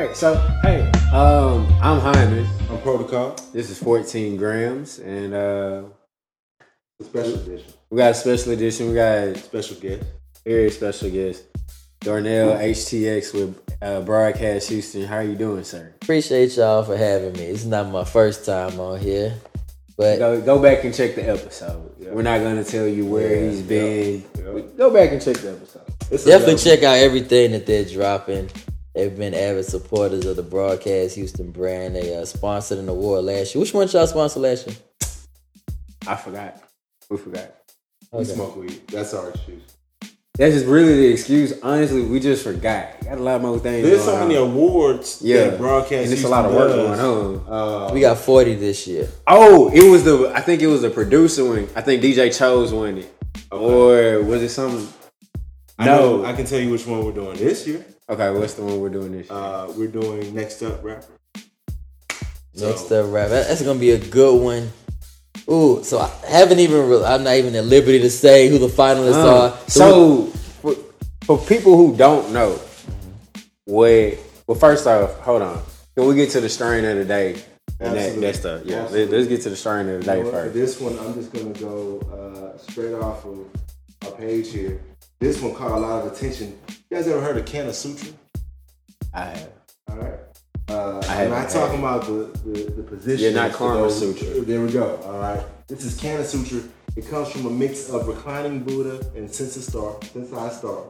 All 0.00 0.06
right, 0.06 0.16
so 0.16 0.34
hey, 0.62 0.90
um, 1.12 1.66
I'm 1.82 2.00
Hyman. 2.00 2.46
I'm 2.70 2.80
Protocol. 2.80 3.36
This 3.52 3.68
is 3.68 3.78
14 3.82 4.38
grams, 4.38 4.98
and 4.98 5.34
uh, 5.34 5.82
special 7.02 7.34
edition. 7.34 7.70
we 7.90 7.98
got 7.98 8.12
a 8.12 8.14
special 8.14 8.52
edition. 8.52 8.88
We 8.88 8.94
got 8.94 9.18
a 9.18 9.36
Special 9.36 9.76
guest. 9.76 10.02
very 10.42 10.70
special 10.70 11.10
guest, 11.10 11.44
Darnell 12.00 12.56
HTX 12.56 13.34
with 13.34 13.60
uh, 13.82 14.00
Broadcast 14.00 14.70
Houston. 14.70 15.04
How 15.04 15.16
are 15.16 15.22
you 15.22 15.34
doing, 15.34 15.64
sir? 15.64 15.92
Appreciate 16.00 16.56
y'all 16.56 16.82
for 16.82 16.96
having 16.96 17.34
me. 17.34 17.42
It's 17.42 17.66
not 17.66 17.90
my 17.90 18.04
first 18.04 18.46
time 18.46 18.80
on 18.80 19.00
here, 19.00 19.34
but 19.98 20.18
Go 20.18 20.40
go 20.40 20.62
back 20.62 20.82
and 20.84 20.94
check 20.94 21.14
the 21.14 21.28
episode. 21.28 21.92
Yeah. 22.00 22.12
We're 22.12 22.22
not 22.22 22.38
gonna 22.38 22.64
tell 22.64 22.88
you 22.88 23.04
where 23.04 23.34
Yeah, 23.44 23.50
he's 23.50 23.60
been. 23.60 24.24
yeah. 24.38 24.62
Go 24.78 24.90
back 24.90 25.12
and 25.12 25.20
check 25.20 25.36
the 25.36 25.50
episode. 25.52 25.82
It's 26.10 26.24
definitely 26.24 26.56
check 26.56 26.82
out 26.84 26.96
everything 26.96 27.50
that 27.52 27.66
they're 27.66 27.84
dropping. 27.84 28.48
They've 28.94 29.16
been 29.16 29.34
avid 29.34 29.64
supporters 29.66 30.26
of 30.26 30.36
the 30.36 30.42
Broadcast 30.42 31.14
Houston 31.14 31.50
brand. 31.52 31.94
They 31.94 32.14
uh, 32.16 32.24
sponsored 32.24 32.78
an 32.78 32.88
award 32.88 33.24
last 33.24 33.54
year. 33.54 33.60
Which 33.60 33.72
one 33.72 33.88
y'all 33.88 34.06
sponsored 34.06 34.42
last 34.42 34.66
year? 34.66 34.76
I 36.06 36.16
forgot. 36.16 36.60
We 37.08 37.16
forgot. 37.16 37.54
We 38.12 38.24
smoke 38.24 38.56
weed. 38.56 38.86
That's 38.88 39.14
our 39.14 39.30
excuse. 39.30 39.62
That's 40.34 40.54
just 40.54 40.66
really 40.66 40.94
the 40.96 41.06
excuse. 41.12 41.52
Honestly, 41.62 42.02
we 42.02 42.18
just 42.18 42.42
forgot. 42.42 42.98
Got 43.04 43.18
a 43.18 43.22
lot 43.22 43.42
more 43.42 43.58
things. 43.58 43.86
There's 43.86 44.02
so 44.04 44.12
going 44.16 44.28
many 44.28 44.36
on. 44.40 44.48
awards. 44.50 45.20
Yeah, 45.22 45.50
that 45.50 45.58
broadcast. 45.58 46.04
and 46.04 46.12
it's 46.12 46.24
a 46.24 46.28
lot 46.28 46.46
of 46.46 46.54
work 46.54 46.72
Houston 46.72 46.96
going 46.96 47.00
on. 47.46 47.52
on. 47.52 47.90
Uh, 47.90 47.94
We 47.94 48.00
got 48.00 48.16
40 48.18 48.54
this 48.54 48.86
year. 48.86 49.08
Oh, 49.26 49.70
it 49.72 49.88
was 49.88 50.02
the. 50.02 50.32
I 50.34 50.40
think 50.40 50.62
it 50.62 50.66
was 50.66 50.82
the 50.82 50.90
producer 50.90 51.44
one. 51.44 51.68
I 51.76 51.82
think 51.82 52.02
DJ 52.02 52.36
Chose 52.36 52.72
won 52.72 52.98
it, 52.98 53.12
or 53.52 54.22
was 54.22 54.42
it 54.42 54.48
some? 54.48 54.88
I 55.78 55.84
know. 55.86 56.18
No. 56.22 56.24
I 56.24 56.32
can 56.32 56.46
tell 56.46 56.58
you 56.58 56.70
which 56.70 56.86
one 56.86 57.04
we're 57.04 57.12
doing 57.12 57.36
this 57.36 57.66
year. 57.66 57.84
Okay, 58.10 58.30
what's 58.32 58.54
the 58.54 58.62
one 58.62 58.80
we're 58.80 58.88
doing 58.88 59.12
this 59.12 59.30
year? 59.30 59.38
Uh, 59.38 59.72
we're 59.76 59.86
doing 59.86 60.34
next 60.34 60.62
up 60.62 60.82
rapper. 60.82 61.06
Next 62.54 62.88
So- 62.88 63.04
up, 63.06 63.12
Rapper. 63.12 63.30
That's 63.44 63.62
gonna 63.62 63.78
be 63.78 63.92
a 63.92 63.98
good 63.98 64.42
one. 64.42 64.72
Ooh, 65.48 65.82
so 65.84 65.98
I 66.00 66.10
haven't 66.26 66.58
even. 66.58 66.88
Re- 66.88 67.04
I'm 67.04 67.22
not 67.22 67.36
even 67.36 67.54
at 67.54 67.64
liberty 67.66 68.00
to 68.00 68.10
say 68.10 68.48
who 68.48 68.58
the 68.58 68.66
finalists 68.66 69.14
Um, 69.14 69.28
are. 69.52 69.58
so, 69.68 70.24
for, 70.60 70.74
for 71.24 71.38
people 71.38 71.76
who 71.76 71.96
don't 71.96 72.32
know, 72.32 72.58
what? 73.64 74.18
Well, 74.46 74.58
first 74.58 74.86
off, 74.88 75.14
hold 75.20 75.42
on. 75.42 75.62
Can 75.96 76.06
we 76.08 76.14
get 76.16 76.30
to 76.30 76.40
the 76.40 76.48
strain 76.48 76.84
of 76.84 76.96
the 76.98 77.04
day? 77.04 77.36
And 77.78 77.94
that, 77.94 77.98
Absolutely. 77.98 78.20
that 78.26 78.36
stuff. 78.36 78.62
Yeah, 78.64 78.76
Absolutely. 78.82 79.16
let's 79.18 79.28
get 79.28 79.42
to 79.42 79.50
the 79.50 79.56
strain 79.56 79.80
of 79.80 79.86
the 79.86 79.92
You 79.94 80.02
day 80.02 80.16
know 80.18 80.24
what? 80.24 80.34
For 80.34 80.40
first. 80.42 80.54
this 80.54 80.80
one, 80.80 80.98
I'm 80.98 81.14
just 81.14 81.32
gonna 81.32 81.54
go 81.54 82.00
uh, 82.12 82.58
straight 82.70 82.94
off 82.94 83.24
of 83.24 83.38
our 84.04 84.10
page 84.12 84.50
here. 84.50 84.80
This 85.20 85.42
one 85.42 85.54
caught 85.54 85.72
a 85.72 85.76
lot 85.78 86.06
of 86.06 86.12
attention. 86.12 86.58
You 86.68 86.96
guys 86.96 87.06
ever 87.06 87.20
heard 87.20 87.36
of 87.36 87.44
Cannasutra? 87.44 88.14
I 89.12 89.24
have. 89.26 89.50
All 89.90 89.96
right. 89.96 90.18
Uh, 90.70 90.72
I 90.72 90.96
I'm 90.96 91.02
haven't 91.02 91.30
not 91.30 91.50
talking 91.50 91.78
about 91.78 92.06
the, 92.06 92.30
the, 92.42 92.70
the 92.70 92.82
position. 92.82 93.34
Yeah, 93.34 93.42
not 93.42 93.52
Karma 93.52 93.90
Sutra. 93.90 94.40
There 94.40 94.62
we 94.62 94.72
go. 94.72 94.96
All 95.04 95.18
right. 95.18 95.44
This 95.68 95.84
is 95.84 96.00
Cannasutra. 96.00 96.66
It 96.96 97.06
comes 97.06 97.30
from 97.30 97.44
a 97.44 97.50
mix 97.50 97.90
of 97.90 98.08
reclining 98.08 98.60
Buddha 98.60 99.06
and 99.14 99.30
Sensi 99.30 99.60
Star, 99.60 99.94
Sensi 100.10 100.30
Star. 100.56 100.84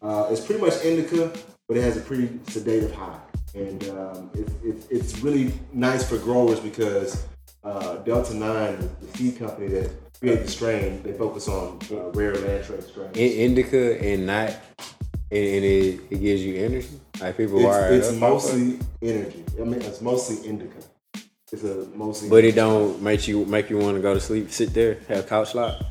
Uh, 0.00 0.28
it's 0.30 0.40
pretty 0.40 0.60
much 0.60 0.84
indica, 0.84 1.32
but 1.66 1.76
it 1.76 1.82
has 1.82 1.96
a 1.96 2.00
pretty 2.02 2.38
sedative 2.46 2.92
high. 2.92 3.18
And 3.56 3.82
um, 3.88 4.30
it's, 4.34 4.52
it's, 4.62 4.86
it's 4.90 5.18
really 5.24 5.52
nice 5.72 6.08
for 6.08 6.18
growers 6.18 6.60
because 6.60 7.26
uh, 7.64 7.96
Delta 7.96 8.32
9, 8.32 8.90
the 9.00 9.18
seed 9.18 9.40
company 9.40 9.66
that 9.68 9.90
created 10.20 10.44
the 10.44 10.50
strain, 10.50 11.02
they 11.02 11.12
focus 11.12 11.48
on 11.48 11.78
uh, 11.90 12.10
rare 12.10 12.34
landrace 12.34 12.88
strains. 12.88 13.16
In, 13.16 13.32
indica 13.32 14.00
and 14.02 14.26
not, 14.26 14.50
and, 15.30 15.44
and 15.44 15.64
it, 15.64 16.00
it 16.10 16.20
gives 16.20 16.42
you 16.42 16.56
energy. 16.64 17.00
Like 17.20 17.36
people 17.36 17.66
are. 17.66 17.92
It's, 17.92 18.08
it's 18.08 18.18
mostly 18.18 18.78
energy. 19.02 19.44
I 19.60 19.64
mean, 19.64 19.82
it's 19.82 20.00
mostly 20.00 20.46
indica. 20.48 20.78
It's 21.52 21.62
a 21.64 21.86
mostly. 21.94 22.28
But 22.28 22.44
it 22.44 22.54
don't 22.54 23.00
make 23.00 23.26
you 23.28 23.44
make 23.46 23.70
you 23.70 23.78
want 23.78 23.96
to 23.96 24.02
go 24.02 24.14
to 24.14 24.20
sleep, 24.20 24.50
sit 24.50 24.74
there, 24.74 24.98
have 25.08 25.28
couch 25.28 25.54
lock. 25.54 25.82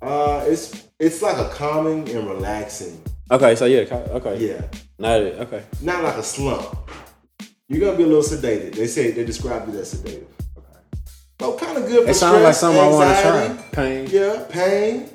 Uh, 0.00 0.44
it's 0.46 0.88
it's 1.00 1.22
like 1.22 1.36
a 1.38 1.48
calming 1.50 2.08
and 2.10 2.28
relaxing. 2.28 3.00
Okay, 3.30 3.56
so 3.56 3.66
yeah, 3.66 3.80
okay, 3.90 4.38
Yeah, 4.38 4.62
not. 4.98 5.20
Okay, 5.20 5.62
not 5.82 6.02
like 6.02 6.16
a 6.16 6.22
slump. 6.22 6.78
You're 7.68 7.80
gonna 7.80 7.98
be 7.98 8.04
a 8.04 8.06
little 8.06 8.22
sedated. 8.22 8.74
They 8.74 8.86
say 8.86 9.10
they 9.10 9.24
describe 9.24 9.68
it 9.68 9.74
as 9.74 9.90
sedative. 9.90 10.26
So 11.40 11.56
kind 11.56 11.78
of 11.78 11.86
good 11.86 12.04
for 12.04 12.10
it 12.10 12.14
sounds 12.14 12.42
like 12.42 12.54
something 12.54 12.80
I 12.82 12.88
want 12.88 13.10
to 13.10 13.16
anxiety. 13.16 13.54
try. 13.54 13.64
Pain. 13.84 14.06
Yeah, 14.10 14.44
pain. 14.48 15.08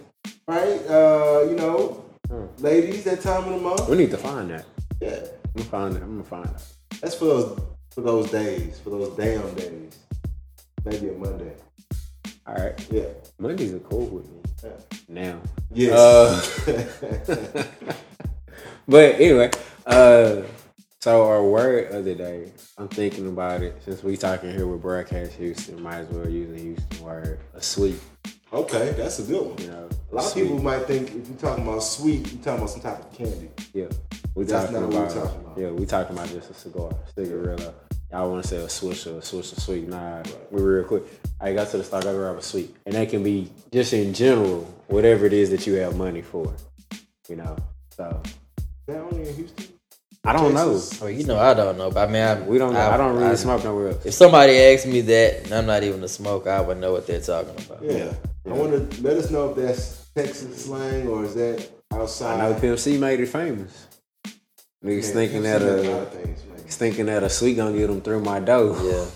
Right. 0.47 0.81
Uh, 0.89 1.45
you 1.49 1.55
know, 1.55 1.99
Hmm. 2.29 2.45
ladies, 2.59 3.03
that 3.03 3.21
time 3.21 3.43
of 3.43 3.49
the 3.51 3.57
month. 3.57 3.89
We 3.89 3.97
need 3.97 4.11
to 4.11 4.17
find 4.17 4.49
that. 4.51 4.65
Yeah, 5.01 5.09
I'm 5.19 5.51
gonna 5.55 5.69
find 5.69 5.95
it. 5.97 6.01
I'm 6.01 6.11
gonna 6.11 6.23
find 6.23 6.45
it. 6.45 6.99
that's 7.01 7.15
for 7.15 7.25
those 7.25 7.59
for 7.91 8.01
those 8.01 8.31
days, 8.31 8.79
for 8.83 8.89
those 8.91 9.09
damn 9.17 9.53
days. 9.55 9.97
Maybe 10.85 11.09
a 11.09 11.13
Monday. 11.13 11.53
All 12.47 12.55
right, 12.55 12.87
Yeah. 12.91 13.05
Mondays 13.39 13.73
are 13.73 13.79
cool 13.79 14.05
with 14.07 14.25
me 14.29 14.39
yeah. 14.63 14.69
now. 15.09 15.39
Yes. 15.73 16.67
Uh, 16.67 17.63
But 18.87 19.15
anyway, 19.15 19.49
uh, 19.85 20.41
so 21.03 21.27
our 21.27 21.43
word 21.43 21.91
of 21.91 22.05
the 22.05 22.15
day, 22.15 22.49
I'm 22.77 22.87
thinking 22.87 23.27
about 23.27 23.61
it 23.61 23.75
since 23.83 24.01
we 24.01 24.15
talking 24.15 24.51
here 24.51 24.65
with 24.67 24.81
Broadcast 24.81 25.33
Houston. 25.33 25.83
Might 25.83 25.97
as 25.97 26.07
well 26.07 26.29
use 26.29 26.49
the 26.49 26.61
Houston 26.61 27.05
word, 27.05 27.39
a 27.53 27.61
sweet. 27.61 27.99
okay, 28.53 28.93
that's 28.95 29.19
a 29.19 29.23
good 29.23 29.45
one. 29.45 29.57
You 29.57 29.67
know, 29.67 29.89
A 30.13 30.15
lot 30.15 30.25
of 30.27 30.33
people 30.33 30.63
might 30.63 30.83
think 30.85 31.09
if 31.13 31.27
you're 31.27 31.37
talking 31.37 31.67
about 31.67 31.83
sweet, 31.83 32.31
you're 32.31 32.41
talking 32.41 32.59
about 32.59 32.69
some 32.69 32.79
type 32.79 33.01
of 33.01 33.11
candy. 33.11 33.49
Yeah, 33.73 33.87
we 34.33 34.45
That's 34.45 34.71
talking 34.71 34.79
not 34.79 34.93
what 34.93 34.95
about, 34.95 35.15
we're 35.15 35.23
talking 35.25 35.41
about. 35.41 35.57
Yeah, 35.57 35.71
we 35.71 35.85
talking 35.85 36.15
about 36.15 36.29
just 36.29 36.51
a 36.51 36.53
cigar, 36.53 36.91
cigarilla. 37.13 37.73
Y'all 38.09 38.31
want 38.31 38.41
to 38.41 38.47
say 38.47 38.57
a 38.63 38.67
swisher, 38.67 39.17
a 39.17 39.19
swisher 39.19 39.59
sweet? 39.59 39.89
Nah, 39.89 40.23
we 40.51 40.61
real 40.61 40.85
quick. 40.85 41.03
I 41.41 41.51
got 41.51 41.67
to 41.71 41.79
the 41.79 41.83
store, 41.83 41.99
I 41.99 42.13
grab 42.13 42.37
a 42.37 42.41
sweet, 42.41 42.73
and 42.85 42.95
that 42.95 43.09
can 43.09 43.23
be 43.23 43.51
just 43.73 43.91
in 43.91 44.13
general, 44.13 44.61
whatever 44.87 45.25
it 45.25 45.33
is 45.33 45.49
that 45.49 45.67
you 45.67 45.73
have 45.73 45.97
money 45.97 46.21
for. 46.21 46.55
You 47.27 47.35
know, 47.35 47.57
so 47.89 48.21
Is 48.23 48.63
that 48.87 49.01
only 49.01 49.27
in 49.27 49.35
Houston? 49.35 49.67
I 50.25 50.31
don't 50.31 50.53
Texas? 50.53 51.01
Oh, 51.01 51.07
you 51.07 51.25
know, 51.25 51.37
I 51.37 51.53
don't 51.53 51.77
know, 51.77 51.91
but 51.91 52.07
I 52.07 52.11
mean, 52.11 52.21
I. 52.21 52.41
We 52.41 52.57
don't. 52.57 52.75
I, 52.75 52.93
I 52.93 52.97
don't 52.97 53.17
really 53.17 53.35
smoke 53.35 53.63
nowhere 53.63 53.89
else. 53.89 54.05
If 54.05 54.13
somebody 54.13 54.57
asked 54.57 54.87
me 54.87 55.01
that, 55.01 55.43
and 55.43 55.53
I'm 55.53 55.65
not 55.65 55.83
even 55.83 56.01
a 56.03 56.07
smoker, 56.07 56.49
I 56.49 56.61
would 56.61 56.77
know 56.77 56.93
what 56.93 57.05
they're 57.07 57.19
talking 57.19 57.55
about. 57.65 57.83
Yeah. 57.83 58.13
I 58.45 58.49
want 58.53 58.91
to 58.91 59.01
let 59.01 59.17
us 59.17 59.31
know 59.31 59.49
if 59.49 59.57
that's 59.57 60.07
Texas 60.15 60.65
slang 60.65 61.07
or 61.07 61.25
is 61.25 61.35
that 61.35 61.69
outside. 61.91 62.39
I 62.39 62.51
know 62.51 62.59
Pimp 62.59 62.79
C 62.79 62.97
made 62.97 63.19
it 63.19 63.27
famous. 63.27 63.87
Niggas 64.83 65.07
Yeah, 65.07 65.13
thinking 65.13 65.35
you've 65.35 65.43
that 65.43 65.61
a 65.61 66.01
a 66.01 66.05
things, 66.05 66.41
thinking 66.75 67.05
that 67.07 67.23
a 67.23 67.29
sweet 67.29 67.55
gonna 67.55 67.77
get 67.77 67.87
them 67.87 68.01
through 68.01 68.21
my 68.21 68.39
door. 68.39 68.77
Yeah. 68.81 69.05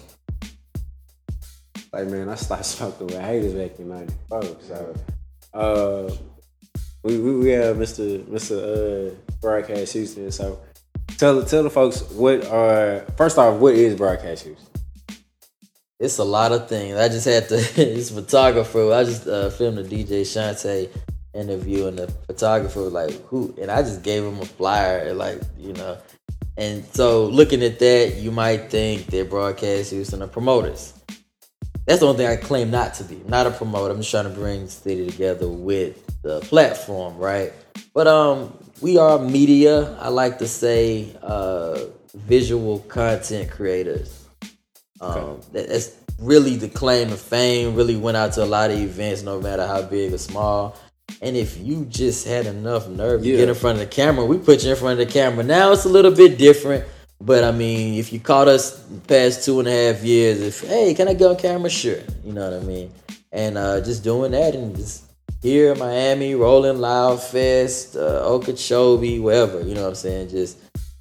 Like 1.94 2.10
man, 2.10 2.28
I 2.28 2.36
started 2.36 2.66
smoking 2.66 3.08
with 3.08 3.20
haters 3.20 3.54
back 3.54 3.80
in 3.80 3.88
'94. 3.88 4.44
So, 4.62 4.96
uh, 5.54 6.14
we 7.02 7.18
we, 7.18 7.36
we 7.38 7.50
have 7.52 7.78
Mr. 7.78 8.22
Mr. 8.26 9.12
Uh, 9.12 9.16
Broadcast 9.42 9.94
Houston. 9.94 10.30
So, 10.32 10.60
tell 11.18 11.44
tell 11.44 11.64
the 11.64 11.70
folks 11.70 12.02
what 12.12 12.46
are 12.48 13.02
first 13.16 13.38
off 13.38 13.60
what 13.60 13.74
is 13.74 13.96
Broadcast 13.96 14.46
Houston? 14.46 14.66
It's 16.00 16.20
a 16.20 16.24
lot 16.24 16.52
of 16.52 16.70
things. 16.70 16.96
I 16.96 17.10
just 17.10 17.26
had 17.26 17.50
to. 17.50 17.56
this 17.76 18.12
photographer. 18.12 18.94
I 18.94 19.04
just 19.04 19.28
uh, 19.28 19.50
filmed 19.50 19.80
a 19.80 19.84
DJ 19.84 20.22
Shante 20.22 20.90
interview, 21.34 21.88
and 21.88 21.98
the 21.98 22.08
photographer 22.28 22.82
was 22.82 22.94
like, 22.94 23.12
"Who?" 23.28 23.56
And 23.60 23.72
I 23.72 23.82
just 23.82 24.04
gave 24.04 24.24
him 24.24 24.40
a 24.40 24.46
flyer, 24.46 25.00
and 25.00 25.18
like 25.18 25.42
you 25.58 25.74
know. 25.74 25.98
And 26.56 26.86
so, 26.94 27.26
looking 27.26 27.64
at 27.64 27.80
that, 27.80 28.16
you 28.18 28.32
might 28.32 28.70
think 28.70 29.08
that 29.08 29.30
Broadcast 29.30 29.92
Houston 29.92 30.24
are 30.24 30.28
promoters. 30.28 30.94
That's 31.86 32.02
the 32.02 32.08
only 32.08 32.18
thing 32.18 32.28
I 32.28 32.36
claim 32.36 32.70
not 32.70 32.96
to 32.96 33.04
be. 33.04 33.16
I'm 33.16 33.30
not 33.30 33.48
a 33.48 33.52
promoter. 33.52 33.94
I'm 33.94 34.00
just 34.00 34.12
trying 34.12 34.26
to 34.26 34.32
bring 34.32 34.66
the 34.66 34.72
city 34.72 35.10
together 35.10 35.48
with 35.48 36.04
the 36.22 36.42
platform, 36.42 37.18
right? 37.18 37.54
But 37.94 38.08
um, 38.08 38.58
we 38.82 38.98
are 38.98 39.20
media. 39.20 39.98
I 40.00 40.10
like 40.10 40.40
to 40.40 40.48
say 40.48 41.16
uh, 41.22 41.80
visual 42.14 42.80
content 42.80 43.50
creators. 43.50 44.26
Um, 45.02 45.42
that, 45.52 45.70
that's 45.70 45.96
really 46.20 46.56
the 46.56 46.70
claim 46.70 47.12
of 47.12 47.20
fame. 47.20 47.76
Really 47.76 47.96
went 47.96 48.18
out 48.18 48.34
to 48.34 48.44
a 48.44 48.46
lot 48.46 48.72
of 48.72 48.78
events, 48.78 49.24
no 49.24 49.40
matter 49.40 49.66
how 49.66 49.82
big 49.84 50.14
or 50.14 50.18
small. 50.18 50.76
And 51.22 51.36
if 51.36 51.58
you 51.58 51.86
just 51.86 52.28
had 52.28 52.46
enough 52.46 52.88
nerve 52.88 53.24
to 53.24 53.28
get 53.28 53.50
in 53.50 53.56
front 53.56 53.80
of 53.80 53.90
the 53.90 53.96
camera, 53.96 54.26
we 54.26 54.38
put 54.38 54.64
you 54.64 54.72
in 54.72 54.76
front 54.76 55.00
of 55.00 55.08
the 55.08 55.12
camera. 55.12 55.44
Now 55.44 55.72
it's 55.72 55.86
a 55.86 55.90
little 55.90 56.12
bit 56.12 56.38
different. 56.38 56.86
But 57.20 57.44
I 57.44 57.52
mean, 57.52 57.96
if 57.96 58.14
you 58.14 58.20
caught 58.20 58.48
us 58.48 58.80
past 59.08 59.44
two 59.44 59.60
and 59.60 59.68
a 59.68 59.72
half 59.72 60.04
years, 60.04 60.40
if 60.40 60.62
hey, 60.62 60.94
can 60.94 61.08
I 61.08 61.14
get 61.14 61.28
on 61.28 61.38
camera? 61.38 61.70
Sure, 61.70 61.98
you 62.24 62.34
know 62.34 62.52
what 62.52 62.62
I 62.62 62.64
mean. 62.64 62.92
And 63.32 63.58
uh, 63.58 63.82
just 63.82 64.04
doing 64.04 64.32
that 64.32 64.54
and 64.54 64.76
just 64.76 65.07
here 65.48 65.72
in 65.72 65.80
Miami, 65.80 66.36
Rolling 66.36 66.80
Loud 66.80 67.22
Fest, 67.24 67.96
uh, 67.96 68.22
Okeechobee, 68.34 69.20
wherever, 69.20 69.62
you 69.62 69.74
know 69.74 69.84
what 69.84 69.90
I'm 69.90 69.96
saying. 69.96 70.30
Just 70.30 70.58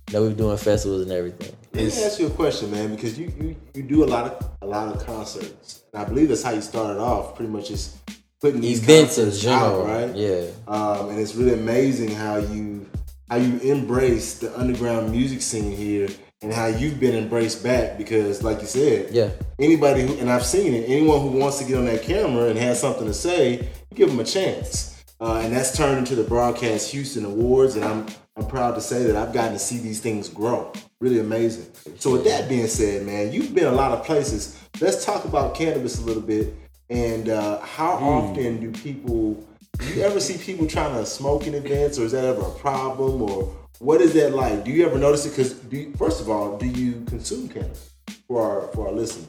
you 0.09 0.15
know, 0.15 0.23
we're 0.23 0.35
doing 0.35 0.57
festivals 0.57 1.03
and 1.03 1.11
everything. 1.11 1.53
Let 1.73 1.85
me 1.85 2.05
ask 2.05 2.21
you 2.21 2.29
a 2.29 2.31
question, 2.31 2.71
man, 2.71 2.95
because 2.95 3.19
you, 3.19 3.33
you 3.39 3.57
you 3.75 3.83
do 3.83 4.05
a 4.05 4.07
lot 4.07 4.31
of 4.31 4.51
a 4.63 4.67
lot 4.67 4.95
of 4.95 5.05
concerts, 5.05 5.83
and 5.93 6.01
I 6.01 6.05
believe 6.09 6.29
that's 6.29 6.45
how 6.45 6.53
you 6.53 6.63
started 6.63 7.01
off, 7.01 7.35
pretty 7.35 7.51
much 7.51 7.69
just 7.69 7.97
putting 8.41 8.61
these 8.61 8.83
Events 8.83 9.19
in 9.19 9.25
concerts 9.25 9.43
general, 9.43 9.83
out, 9.83 9.89
right? 9.89 10.15
Yeah. 10.17 10.47
Um, 10.69 11.11
and 11.11 11.19
it's 11.19 11.35
really 11.35 11.55
amazing 11.55 12.11
how 12.15 12.37
you 12.37 12.89
how 13.29 13.37
you 13.37 13.59
embrace 13.59 14.39
the 14.39 14.57
underground 14.59 15.11
music 15.11 15.43
scene 15.43 15.77
here 15.77 16.09
and 16.43 16.53
how 16.53 16.67
you've 16.67 17.01
been 17.01 17.17
embraced 17.17 17.65
back 17.65 17.99
because 17.99 18.43
like 18.43 18.61
you 18.61 18.67
said 18.67 19.13
Yeah. 19.13 19.31
anybody 19.59 20.07
who 20.07 20.17
and 20.19 20.31
I've 20.31 20.45
seen 20.47 20.75
it 20.75 20.85
anyone 20.89 21.21
who 21.23 21.31
wants 21.31 21.59
to 21.59 21.65
get 21.65 21.77
on 21.79 21.87
that 21.87 22.03
camera 22.03 22.45
and 22.51 22.59
has 22.59 22.79
something 22.81 23.07
to 23.07 23.15
say 23.15 23.69
give 23.97 24.11
them 24.11 24.21
a 24.21 24.25
chance. 24.25 25.03
Uh, 25.19 25.41
and 25.43 25.53
that's 25.53 25.75
turned 25.75 25.99
into 25.99 26.15
the 26.15 26.23
broadcast 26.23 26.93
Houston 26.93 27.25
Awards 27.25 27.75
and 27.75 27.85
I'm 27.85 28.07
I'm 28.39 28.47
proud 28.47 28.75
to 28.75 28.83
say 28.83 29.03
that 29.05 29.17
I've 29.17 29.33
gotten 29.33 29.55
to 29.55 29.59
see 29.59 29.79
these 29.79 29.99
things 29.99 30.29
grow. 30.29 30.71
Really 31.01 31.21
amazing. 31.21 31.73
So 31.99 32.13
with 32.13 32.25
that 32.25 32.51
being 32.51 32.67
said 32.67 33.07
man 33.07 33.33
you've 33.33 33.55
been 33.55 33.65
a 33.65 33.73
lot 33.73 33.93
of 33.93 34.05
places. 34.05 34.61
Let's 34.79 35.07
talk 35.07 35.25
about 35.25 35.55
cannabis 35.55 35.99
a 35.99 36.05
little 36.05 36.23
bit 36.23 36.55
and 36.91 37.31
uh, 37.31 37.61
how 37.61 37.93
often 37.93 38.61
do 38.61 38.71
people 38.71 39.43
do 39.79 39.87
you 39.95 40.03
ever 40.03 40.21
see 40.21 40.37
people 40.37 40.67
trying 40.67 40.95
to 40.95 41.07
smoke 41.07 41.47
in 41.47 41.55
events 41.55 41.99
or 41.99 42.05
is 42.05 42.13
that 42.13 42.25
ever 42.25 42.43
a 42.43 42.51
problem 42.51 43.23
or 43.23 43.57
what 43.79 44.03
is 44.03 44.13
that 44.15 44.35
like? 44.35 44.65
Do 44.65 44.71
you 44.71 44.85
ever 44.85 44.99
notice 44.99 45.25
it? 45.25 45.31
Because 45.31 45.55
first 45.97 46.21
of 46.21 46.29
all 46.29 46.59
do 46.59 46.67
you 46.67 47.03
consume 47.07 47.49
cannabis 47.49 47.91
for 48.29 48.43
our 48.43 48.69
for 48.73 48.89
our 48.89 48.93
listeners 48.93 49.29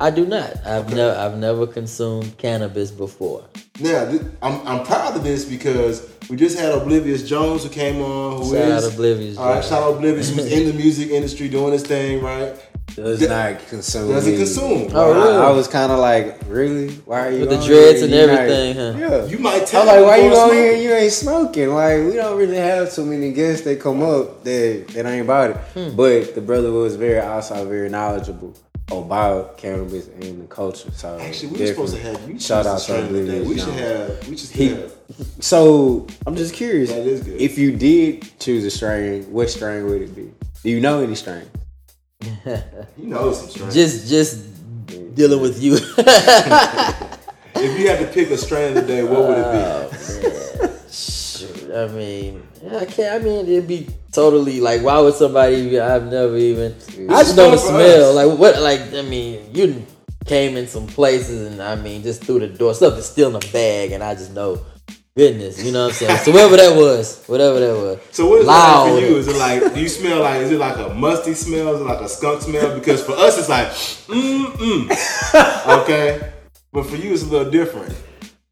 I 0.00 0.10
do 0.10 0.24
not. 0.26 0.56
I've 0.66 0.92
never 0.94 1.18
I've 1.18 1.36
never 1.38 1.66
consumed 1.66 2.36
cannabis 2.38 2.90
before. 2.90 3.44
Now, 3.80 4.10
th- 4.10 4.22
I'm, 4.42 4.66
I'm 4.66 4.84
proud 4.84 5.16
of 5.16 5.22
this 5.24 5.44
because 5.44 6.10
we 6.28 6.36
just 6.36 6.58
had 6.58 6.72
Oblivious 6.72 7.26
Jones 7.28 7.62
who 7.64 7.68
came 7.70 8.00
on. 8.02 8.38
Who 8.38 8.42
is 8.42 8.50
Shout 8.52 8.84
out 8.84 8.92
Oblivious 8.92 9.36
All 9.38 9.46
right, 9.46 9.54
Jones. 9.56 9.68
shout 9.68 9.82
out 9.82 9.96
Oblivious 9.96 10.30
who's 10.34 10.52
in 10.52 10.66
the 10.68 10.72
music 10.84 11.10
industry 11.10 11.48
doing 11.48 11.72
his 11.72 11.82
thing, 11.82 12.22
right? 12.22 12.56
Does 12.96 13.18
Th- 13.20 13.30
not 13.30 13.58
consume. 13.68 14.08
Doesn't 14.08 14.32
me. 14.32 14.38
consume. 14.38 14.88
Oh, 14.94 15.12
I- 15.12 15.14
really? 15.16 15.36
I, 15.36 15.50
was 15.52 15.68
kind 15.68 15.92
of 15.92 15.98
like, 16.00 16.40
really? 16.46 16.88
Why 17.06 17.26
are 17.28 17.30
you 17.30 17.40
With 17.40 17.50
the 17.50 17.56
dreads 17.64 18.00
here? 18.00 18.04
and 18.04 18.12
You 18.12 18.18
everything, 18.20 18.76
not- 18.76 18.94
huh? 19.10 19.16
Yeah. 19.22 19.24
You 19.26 19.38
might 19.38 19.66
tell 19.66 19.82
I'm 19.82 19.86
like, 19.88 19.96
me 19.98 20.02
why 20.04 20.16
you 20.16 20.30
before 20.30 20.44
on 20.46 20.52
here? 20.54 20.72
and 20.74 20.82
You 20.82 20.92
ain't 20.94 21.12
smoking. 21.12 21.68
Like, 21.70 21.98
we 22.06 22.14
don't 22.14 22.36
really 22.36 22.56
have 22.56 22.92
too 22.92 23.06
many 23.06 23.32
guests 23.32 23.64
that 23.64 23.80
come 23.80 24.02
up 24.02 24.42
that 24.44 24.88
that 24.94 25.06
ain't 25.06 25.24
about 25.24 25.50
it. 25.50 25.56
Hmm. 25.74 25.94
But 25.96 26.34
the 26.34 26.40
brother 26.40 26.72
was 26.72 26.96
very 26.96 27.20
also 27.20 27.64
very 27.66 27.88
knowledgeable 27.88 28.54
Oh, 28.92 29.02
about 29.04 29.56
cannabis 29.56 30.08
and 30.08 30.42
the 30.42 30.46
culture. 30.48 30.90
So 30.92 31.16
Actually, 31.20 31.52
we 31.52 31.60
were 31.60 31.66
supposed 31.68 31.94
to 31.94 32.00
have 32.02 32.28
you 32.28 32.40
shout 32.40 32.66
out 32.66 32.78
to 32.78 32.84
strain. 32.84 33.04
Oblivious 33.04 33.46
We 33.48 33.56
should 33.58 33.68
have. 33.74 34.28
We 34.28 34.36
should 34.36 34.50
He- 34.50 34.68
have. 34.68 34.92
So 35.40 36.06
I'm 36.26 36.34
just 36.34 36.54
curious. 36.54 36.90
That 36.90 37.06
is 37.06 37.20
good. 37.22 37.40
If 37.40 37.56
you 37.56 37.70
did 37.76 38.28
choose 38.40 38.64
a 38.64 38.70
strain, 38.70 39.30
what 39.32 39.48
strain 39.50 39.86
would 39.86 40.02
it 40.02 40.14
be? 40.16 40.32
Do 40.64 40.70
you 40.70 40.80
know 40.80 41.02
any 41.02 41.14
strain? 41.14 41.48
He 42.20 42.28
knows 43.06 43.38
some 43.40 43.48
strain. 43.50 43.70
Just 43.70 44.08
just 44.08 44.40
dealing 45.14 45.40
with 45.40 45.62
you. 45.62 45.74
if 45.76 47.78
you 47.78 47.88
had 47.88 48.00
to 48.00 48.06
pick 48.12 48.30
a 48.30 48.36
strain 48.36 48.74
today, 48.74 49.04
what 49.04 49.22
would 49.28 49.38
it 49.38 49.52
be? 49.52 49.58
Oh, 49.58 49.88
man. 50.62 50.69
I 51.74 51.86
mean, 51.88 52.46
I 52.72 52.84
can't. 52.84 53.20
I 53.20 53.24
mean, 53.24 53.46
it'd 53.46 53.68
be 53.68 53.88
totally 54.12 54.60
like, 54.60 54.82
why 54.82 54.98
would 55.00 55.14
somebody? 55.14 55.78
I've 55.78 56.10
never 56.10 56.36
even. 56.36 56.72
I 57.10 57.22
just 57.22 57.36
know 57.36 57.50
the 57.50 57.56
smell. 57.56 58.14
Like 58.14 58.38
what? 58.38 58.60
Like 58.60 58.92
I 58.94 59.02
mean, 59.02 59.54
you 59.54 59.86
came 60.26 60.56
in 60.56 60.66
some 60.66 60.86
places, 60.86 61.52
and 61.52 61.62
I 61.62 61.76
mean, 61.76 62.02
just 62.02 62.24
through 62.24 62.40
the 62.40 62.48
door, 62.48 62.74
stuff 62.74 62.98
is 62.98 63.06
still 63.06 63.30
in 63.30 63.36
a 63.36 63.52
bag, 63.52 63.92
and 63.92 64.02
I 64.02 64.14
just 64.14 64.32
know. 64.32 64.60
Goodness, 65.16 65.62
you 65.62 65.72
know 65.72 65.86
what 65.86 65.88
I'm 65.88 65.94
saying? 65.94 66.18
So 66.18 66.30
whatever 66.30 66.56
that 66.56 66.76
was, 66.76 67.24
whatever 67.26 67.58
that 67.58 67.74
was. 67.74 67.98
So 68.12 68.28
what 68.28 68.42
is 68.42 68.46
Loud. 68.46 68.86
it 68.86 68.92
like 68.92 69.02
for 69.02 69.08
you? 69.08 69.16
Is 69.16 69.28
it 69.28 69.36
like 69.36 69.74
do 69.74 69.80
you 69.80 69.88
smell 69.88 70.20
like 70.20 70.40
is 70.40 70.50
it 70.52 70.58
like 70.58 70.76
a 70.78 70.94
musty 70.94 71.34
smell? 71.34 71.74
Is 71.74 71.80
it 71.80 71.84
like 71.84 72.00
a 72.00 72.08
skunk 72.08 72.42
smell? 72.42 72.74
Because 72.78 73.02
for 73.02 73.12
us 73.12 73.36
it's 73.36 73.48
like 73.48 73.66
mm 73.66 74.44
mm. 74.52 75.82
Okay, 75.82 76.32
but 76.72 76.86
for 76.86 76.94
you 76.94 77.12
it's 77.12 77.24
a 77.24 77.26
little 77.26 77.50
different. 77.50 77.92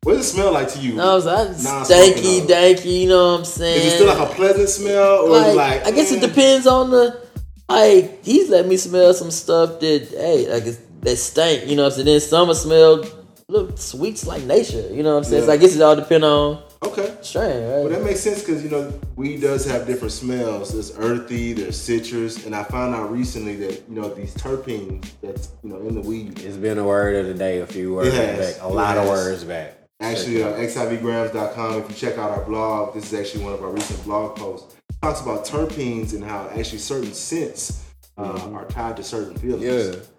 What 0.03 0.15
does 0.15 0.27
it 0.29 0.31
smell 0.31 0.53
like 0.53 0.69
to 0.73 0.79
you? 0.79 0.95
No, 0.95 1.17
it's 1.17 1.27
like 1.27 1.49
Non-smoking 1.49 1.85
stanky, 2.23 2.47
though. 2.47 2.55
danky. 2.55 3.01
You 3.03 3.09
know 3.09 3.33
what 3.33 3.39
I'm 3.41 3.45
saying? 3.45 3.79
Is 3.87 3.93
it 3.93 3.97
still 3.97 4.07
like 4.07 4.31
a 4.31 4.33
pleasant 4.35 4.69
smell, 4.69 5.27
or 5.27 5.31
like, 5.31 5.55
like 5.57 5.87
I 5.87 5.91
guess 5.91 6.13
it 6.13 6.23
eh? 6.23 6.27
depends 6.27 6.67
on 6.67 6.91
the 6.91 7.21
like 7.69 8.25
he's 8.25 8.49
let 8.49 8.67
me 8.67 8.77
smell 8.77 9.13
some 9.13 9.31
stuff 9.31 9.81
that 9.81 10.09
hey 10.11 10.51
like 10.51 10.65
it's, 10.65 10.79
that 11.03 11.17
stank 11.17 11.67
you 11.69 11.77
know 11.77 11.83
what 11.83 11.89
I'm 11.99 12.05
saying 12.05 12.07
then 12.07 12.21
some 12.21 12.55
smell 12.55 13.05
look 13.49 13.77
sweets 13.77 14.27
like 14.27 14.43
nature 14.45 14.89
you 14.91 15.03
know 15.03 15.13
what 15.13 15.19
I'm 15.19 15.25
saying 15.25 15.43
Yeah. 15.43 15.47
so 15.49 15.53
I 15.53 15.57
guess 15.59 15.77
it 15.77 15.83
all 15.83 15.95
depend 15.95 16.25
on 16.25 16.63
Okay. 16.83 17.15
strain 17.21 17.61
Well, 17.61 17.89
that 17.91 18.03
makes 18.05 18.21
sense 18.21 18.41
because 18.41 18.65
you 18.65 18.71
know 18.71 18.91
weed 19.17 19.43
does 19.43 19.67
have 19.67 19.87
different 19.87 20.13
smells. 20.13 20.73
There's 20.73 20.97
earthy, 20.97 21.53
there's 21.53 21.79
citrus, 21.79 22.47
and 22.47 22.55
I 22.55 22.63
found 22.65 22.95
out 22.95 23.11
recently 23.13 23.57
that 23.57 23.83
you 23.89 23.97
know 24.01 24.09
these 24.15 24.33
terpenes 24.35 25.11
that's 25.21 25.51
you 25.63 25.69
know 25.71 25.77
in 25.87 25.95
the 25.95 26.01
weed. 26.01 26.39
It's 26.41 26.57
been 26.57 26.79
a 26.79 26.85
word 26.85 27.17
of 27.17 27.27
the 27.27 27.35
day, 27.35 27.61
a 27.61 27.67
few 27.67 27.93
words 27.95 28.15
back, 28.17 28.63
a 28.63 28.67
It 28.67 28.73
lot 28.73 28.97
of 28.97 29.09
words 29.09 29.45
back. 29.45 29.75
Actually, 30.01 30.43
uh, 30.43 30.53
xivgrams.com. 30.53 31.83
If 31.83 31.89
you 31.91 31.97
check 31.97 32.19
out 32.19 32.31
our 32.31 32.45
blog, 32.45 32.95
this 32.95 33.13
is 33.13 33.19
actually 33.19 33.45
one 33.45 33.53
of 33.53 33.63
our 33.63 33.71
recent 33.71 34.03
blog 34.05 34.37
posts. 34.37 34.77
It 34.91 34.97
talks 35.03 35.21
about 35.21 35.45
terpenes 35.45 36.15
and 36.15 36.23
how 36.23 36.49
actually 36.55 36.79
certain 36.79 37.13
scents 37.13 37.85
uh, 38.17 38.51
are 38.53 38.65
tied 38.67 38.97
to 38.99 39.03
certain 39.03 39.37
feelings. 39.37 39.65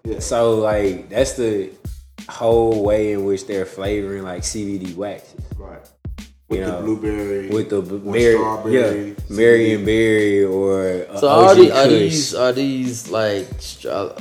Yeah. 0.04 0.12
yeah. 0.12 0.18
So 0.18 0.54
like 0.56 1.08
that's 1.08 1.34
the 1.34 1.70
whole 2.28 2.84
way 2.84 3.12
in 3.12 3.24
which 3.24 3.46
they're 3.46 3.66
flavoring 3.66 4.22
like 4.22 4.42
CBD 4.42 4.94
waxes. 4.94 5.40
right. 5.56 5.80
With 6.50 6.58
You 6.58 6.64
the 6.66 6.72
know, 6.72 6.82
blueberry, 6.82 7.48
With 7.48 7.70
the 7.70 7.80
berry, 7.80 8.34
strawberry, 8.34 9.08
yeah, 9.08 9.14
Mary 9.28 9.72
and 9.74 9.86
berry 9.86 10.44
or 10.44 11.06
uh, 11.08 11.16
so 11.16 11.28
OG 11.28 11.46
are, 11.48 11.54
the, 11.54 11.72
are 11.72 11.88
these 11.88 12.34
are 12.34 12.52
these 12.52 13.08
like 13.08 13.46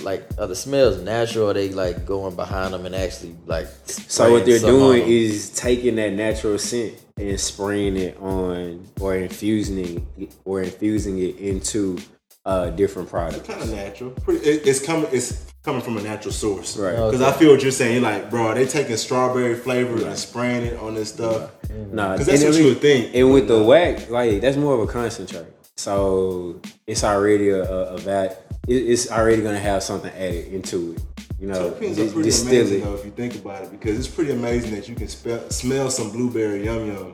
like 0.04 0.30
are 0.38 0.46
the 0.46 0.56
smells 0.56 1.02
natural 1.02 1.48
or 1.48 1.52
are 1.52 1.54
they 1.56 1.70
like 1.70 2.06
going 2.06 2.36
behind 2.36 2.76
them 2.76 2.86
and 2.86 2.94
actually 2.94 3.36
like 3.48 3.66
So 3.86 4.32
what 4.32 4.46
they're 4.46 4.60
doing 4.60 5.04
is 5.08 5.50
taking 5.56 5.96
that 5.96 6.14
natural 6.14 6.60
scent 6.60 6.94
and 7.18 7.40
spraying 7.40 7.98
it 7.98 8.16
on 8.20 8.88
or 9.00 9.16
infusing 9.16 10.08
it 10.20 10.32
or 10.46 10.62
infusing 10.62 11.18
it 11.18 11.36
into 11.38 11.98
uh, 12.46 12.70
different 12.70 13.10
products. 13.10 13.48
kind 13.48 13.62
of 13.62 13.72
natural. 13.72 14.12
Pretty, 14.12 14.48
it, 14.48 14.68
it's 14.68 14.86
coming. 14.86 15.10
It's 15.12 15.49
coming 15.70 15.82
from 15.84 15.98
a 15.98 16.02
natural 16.02 16.32
source. 16.34 16.76
Right. 16.78 16.96
Oh, 16.96 17.12
because 17.12 17.22
I 17.22 17.32
feel 17.38 17.52
what 17.52 17.62
you're 17.62 17.72
saying. 17.72 17.94
You're 17.94 18.02
like, 18.02 18.30
bro, 18.32 18.56
they 18.56 18.66
taking 18.66 18.98
strawberry 18.98 19.54
flavor 19.56 20.04
and 20.04 20.18
spraying 20.18 20.66
it 20.66 20.80
on 20.80 20.96
this 20.96 21.10
stuff. 21.14 21.52
Nah, 21.70 22.14
because 22.14 22.26
that's 22.26 22.42
and 22.42 22.50
what 22.52 22.58
I 22.58 22.62
you 22.62 22.66
would 22.70 22.82
think. 22.82 23.16
And 23.16 23.32
with 23.32 23.48
the 23.48 23.62
wax, 23.64 24.10
like 24.10 24.42
that's 24.42 24.58
more 24.58 24.74
of 24.74 24.90
a 24.90 24.92
concentrate. 24.92 25.46
So 25.78 26.60
it's 26.88 27.04
already 27.04 27.50
a, 27.50 27.64
a, 27.64 27.94
a 27.94 27.98
vat. 28.00 28.46
It, 28.68 28.74
it's 28.74 29.12
already 29.12 29.44
gonna 29.44 29.60
have 29.60 29.84
something 29.84 30.12
added 30.12 30.48
into 30.48 30.94
it. 30.94 31.04
You 31.40 31.48
know, 31.48 31.70
Terpenes 31.70 31.96
di- 31.96 32.08
are 32.08 32.12
pretty 32.12 32.24
distill 32.24 32.52
amazing 32.62 32.82
it. 32.82 32.84
though 32.86 32.96
if 32.96 33.06
you 33.06 33.12
think 33.12 33.36
about 33.36 33.64
it 33.64 33.72
because 33.72 33.98
it's 33.98 34.08
pretty 34.08 34.32
amazing 34.32 34.72
that 34.76 34.90
you 34.90 34.96
can 34.96 35.08
spe- 35.08 35.52
smell 35.52 35.90
some 35.92 36.10
blueberry 36.12 36.66
yum 36.66 36.88
yum 36.88 37.14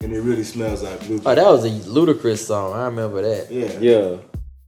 and 0.00 0.12
it 0.14 0.20
really 0.20 0.44
smells 0.44 0.82
like 0.82 0.98
blueberry. 1.00 1.26
oh 1.26 1.34
that 1.34 1.44
was 1.52 1.64
a 1.66 1.70
Ludacris 1.90 2.38
song 2.38 2.72
I 2.72 2.86
remember 2.86 3.20
that 3.22 3.50
yeah. 3.52 3.78
Yeah. 3.78 4.16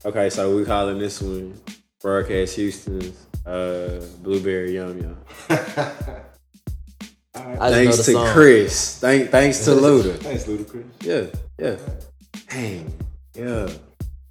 Okay, 0.05 0.29
so 0.29 0.55
we 0.55 0.63
calling 0.63 0.99
this 0.99 1.21
one 1.23 1.59
broadcast 2.01 2.55
Houston's 2.55 3.25
uh, 3.49 4.05
blueberry 4.21 4.75
yum 4.75 4.97
yum. 5.01 5.17
I 7.35 7.41
just 7.41 7.59
know 7.59 7.69
Thanks 7.71 7.97
to 7.97 8.03
song. 8.11 8.33
Chris. 8.33 8.99
Thank 8.99 9.29
thanks 9.29 9.63
to 9.65 9.71
Luda. 9.85 10.15
Thanks, 10.17 10.43
Ludacris. 10.45 10.85
Yeah, 11.01 11.27
yeah. 11.57 11.75
Dang. 12.49 12.93
Yeah. 13.33 13.69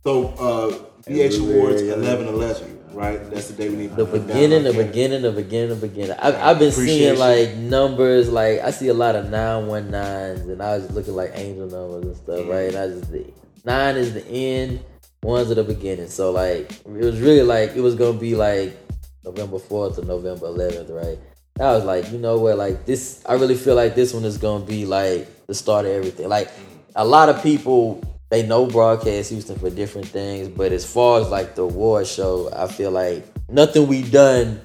So 0.05 0.29
uh, 0.29 0.71
BH 1.05 1.41
Awards 1.41 1.83
Blueberry, 1.83 1.89
yeah. 1.89 1.95
11 1.95 2.29
11, 2.29 2.79
right? 2.93 3.31
That's 3.31 3.49
the 3.49 3.55
day 3.55 3.69
we 3.71 3.77
need 3.77 3.91
the 3.97 4.05
to 4.05 4.11
put 4.11 4.27
beginning, 4.27 4.67
our 4.67 4.73
the 4.73 4.79
can- 4.79 4.87
beginning, 4.89 5.23
the 5.23 5.33
beginning, 5.33 5.69
the 5.81 5.87
beginning. 5.89 6.17
I've, 6.21 6.35
I've 6.37 6.59
been 6.59 6.73
seeing 6.73 7.11
Appreciation. 7.15 7.19
like 7.55 7.57
numbers, 7.57 8.29
like 8.31 8.61
I 8.61 8.71
see 8.73 8.89
a 8.89 8.95
lot 8.95 9.17
of 9.17 9.31
nine 9.31 9.67
one 9.67 9.91
nines, 9.91 10.41
and 10.49 10.63
I 10.63 10.77
was 10.77 10.91
looking 10.93 11.15
like 11.15 11.33
angel 11.35 11.67
numbers 11.67 12.05
and 12.05 12.17
stuff, 12.17 12.39
Mm-hmm. 12.41 12.51
right? 12.51 12.69
And 12.75 12.77
I 12.77 12.87
just 12.89 13.11
the 13.11 13.33
nine 13.65 13.97
is 13.97 14.13
the 14.15 14.27
end, 14.29 14.81
one's 15.23 15.51
are 15.51 15.55
the 15.55 15.65
beginning. 15.65 16.09
So 16.09 16.31
like 16.33 16.73
it 16.73 16.87
was 16.87 17.21
really 17.21 17.43
like 17.43 17.75
it 17.75 17.81
was 17.81 17.95
gonna 17.95 18.19
be 18.19 18.35
like 18.37 18.77
November 19.25 19.59
fourth 19.59 19.99
or 19.99 20.05
November 20.05 20.47
eleventh, 20.47 20.91
right? 20.91 21.19
I 21.61 21.73
was 21.73 21.85
like, 21.85 22.11
you 22.13 22.19
know 22.19 22.39
what, 22.39 22.57
like 22.57 22.87
this, 22.87 23.23
I 23.27 23.35
really 23.35 23.57
feel 23.57 23.75
like 23.75 23.95
this 23.95 24.15
one 24.15 24.25
is 24.25 24.39
gonna 24.39 24.65
be 24.65 24.87
like 24.87 25.47
the 25.47 25.55
start 25.55 25.87
of 25.87 25.93
everything. 25.93 26.29
Like 26.29 26.51
a 26.95 27.05
lot 27.05 27.29
of 27.29 27.43
people 27.43 28.01
they 28.31 28.47
know 28.47 28.67
broadcast 28.67 29.31
Houston 29.31 29.59
for 29.59 29.71
different 29.71 30.07
things, 30.07 30.49
but 30.49 30.71
as 30.73 30.85
far 30.91 31.21
as 31.21 31.31
like 31.31 31.55
the 31.55 31.63
award 31.63 32.07
show, 32.07 32.51
I 32.55 32.69
feel 32.69 32.91
like 32.91 33.25
nothing 33.49 33.89
we 33.89 34.03
done 34.03 34.61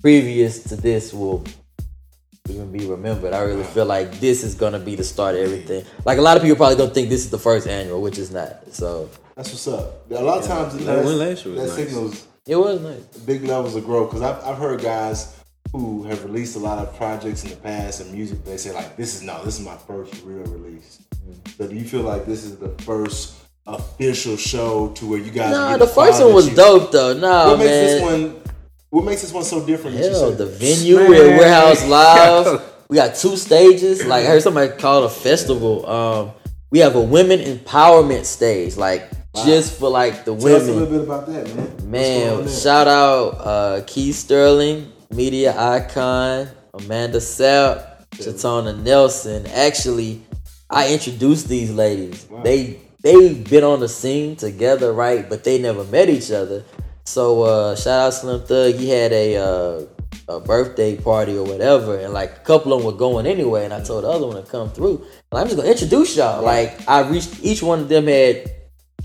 previous 0.00 0.64
to 0.64 0.76
this 0.76 1.12
will 1.12 1.44
even 2.48 2.72
be 2.72 2.86
remembered. 2.86 3.32
I 3.32 3.40
really 3.42 3.64
feel 3.64 3.86
like 3.86 4.20
this 4.20 4.42
is 4.42 4.54
gonna 4.54 4.78
be 4.78 4.96
the 4.96 5.04
start 5.04 5.34
of 5.34 5.42
everything. 5.42 5.84
Like 6.04 6.18
a 6.18 6.22
lot 6.22 6.36
of 6.36 6.42
people 6.42 6.56
probably 6.56 6.76
don't 6.76 6.92
think 6.92 7.08
this 7.10 7.24
is 7.24 7.30
the 7.30 7.38
first 7.38 7.66
annual, 7.68 8.00
which 8.02 8.18
is 8.18 8.30
not. 8.30 8.72
So 8.72 9.08
That's 9.36 9.50
what's 9.50 9.68
up. 9.68 10.10
A 10.10 10.22
lot 10.22 10.38
of 10.38 10.46
times 10.46 10.74
That 10.78 10.84
that, 10.84 11.04
one 11.04 11.18
last 11.18 11.44
that 11.44 11.54
nice. 11.56 11.72
signals 11.72 12.26
it 12.46 12.56
was 12.56 12.80
nice. 12.80 13.00
big 13.24 13.44
levels 13.44 13.74
of 13.76 13.84
growth 13.84 14.10
because 14.10 14.22
I've, 14.22 14.42
I've 14.44 14.58
heard 14.58 14.80
guys 14.82 15.38
who 15.72 16.04
have 16.04 16.24
released 16.24 16.56
a 16.56 16.58
lot 16.58 16.78
of 16.78 16.94
projects 16.96 17.42
in 17.44 17.50
the 17.50 17.56
past 17.56 18.00
and 18.00 18.12
music 18.12 18.44
they 18.44 18.56
say 18.56 18.72
like 18.72 18.96
this 18.96 19.14
is 19.14 19.22
no 19.22 19.42
this 19.44 19.58
is 19.58 19.64
my 19.64 19.76
first 19.76 20.14
real 20.24 20.44
release 20.44 20.98
so 21.56 21.66
do 21.66 21.74
you 21.74 21.84
feel 21.84 22.02
like 22.02 22.26
this 22.26 22.44
is 22.44 22.56
the 22.58 22.68
first 22.82 23.34
official 23.66 24.36
show 24.36 24.88
to 24.90 25.06
where 25.06 25.18
you 25.18 25.30
guys 25.30 25.50
Nah, 25.52 25.76
the 25.78 25.86
first 25.86 26.20
one 26.22 26.34
was 26.34 26.48
you- 26.50 26.54
dope 26.56 26.92
though. 26.92 27.14
Nah, 27.14 27.48
what 27.48 27.58
makes 27.58 27.70
this 27.70 28.02
one 28.02 28.40
what 28.90 29.04
makes 29.04 29.22
this 29.22 29.32
one 29.32 29.42
so 29.42 29.64
different 29.64 29.96
Hell, 29.96 30.30
the 30.32 30.46
venue 30.46 30.96
Man. 30.96 31.06
at 31.12 31.38
Warehouse 31.38 31.84
Live. 31.88 32.62
We 32.88 32.96
got 32.96 33.14
two 33.16 33.36
stages. 33.36 34.04
Like 34.04 34.24
I 34.24 34.28
heard 34.28 34.42
somebody 34.42 34.70
call 34.76 35.02
it 35.02 35.06
a 35.06 35.08
festival. 35.08 35.84
Um, 35.88 36.30
we 36.70 36.78
have 36.80 36.94
a 36.94 37.00
women 37.00 37.40
empowerment 37.40 38.24
stage, 38.26 38.76
like 38.76 39.10
Wow. 39.34 39.44
just 39.46 39.78
for 39.78 39.88
like 39.90 40.24
the 40.24 40.36
Tell 40.36 40.56
us 40.56 40.62
a 40.62 40.66
women. 40.66 40.78
little 40.80 40.98
bit 40.98 41.00
about 41.02 41.26
that, 41.26 41.46
man. 41.46 41.56
What's 41.56 41.82
going 41.82 42.28
on 42.30 42.44
Man, 42.44 42.48
shout 42.48 42.86
out 42.88 43.28
uh, 43.40 43.82
Keith 43.86 44.14
Sterling, 44.14 44.92
media 45.10 45.58
icon, 45.58 46.48
Amanda 46.72 47.18
Sapp, 47.18 48.06
Chatona 48.12 48.80
Nelson. 48.80 49.46
Actually, 49.48 50.22
I 50.70 50.92
introduced 50.92 51.48
these 51.48 51.72
ladies. 51.72 52.26
Wow. 52.30 52.42
They 52.42 52.80
they've 53.02 53.48
been 53.48 53.64
on 53.64 53.80
the 53.80 53.88
scene 53.88 54.36
together, 54.36 54.92
right? 54.92 55.28
But 55.28 55.44
they 55.44 55.58
never 55.58 55.84
met 55.84 56.08
each 56.08 56.30
other. 56.30 56.64
So 57.04 57.42
uh, 57.42 57.76
shout 57.76 58.06
out 58.06 58.14
Slim 58.14 58.42
Thug. 58.42 58.74
He 58.76 58.88
had 58.88 59.12
a 59.12 59.36
uh, 59.36 59.86
a 60.28 60.40
birthday 60.40 60.96
party 60.96 61.36
or 61.36 61.44
whatever, 61.44 61.98
and 61.98 62.12
like 62.14 62.30
a 62.36 62.40
couple 62.40 62.72
of 62.72 62.78
them 62.82 62.86
were 62.86 62.96
going 62.96 63.26
anyway. 63.26 63.64
And 63.64 63.74
I 63.74 63.82
told 63.82 64.04
the 64.04 64.08
other 64.08 64.26
one 64.26 64.36
to 64.42 64.48
come 64.50 64.70
through. 64.70 65.04
And 65.32 65.40
I'm 65.40 65.46
just 65.46 65.56
gonna 65.56 65.68
introduce 65.68 66.16
y'all. 66.16 66.42
Like 66.42 66.88
I 66.88 67.00
reached 67.08 67.42
each 67.42 67.62
one 67.62 67.80
of 67.80 67.88
them 67.88 68.06
had 68.06 68.53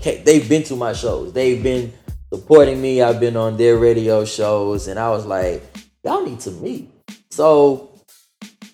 they've 0.02 0.48
been 0.48 0.62
to 0.64 0.76
my 0.76 0.92
shows. 0.92 1.32
They've 1.32 1.62
been 1.62 1.92
supporting 2.32 2.80
me. 2.80 3.02
I've 3.02 3.20
been 3.20 3.36
on 3.36 3.56
their 3.56 3.76
radio 3.78 4.24
shows, 4.24 4.88
and 4.88 4.98
I 4.98 5.10
was 5.10 5.26
like, 5.26 5.62
y'all 6.04 6.24
need 6.24 6.40
to 6.40 6.50
meet. 6.52 6.90
So 7.30 7.90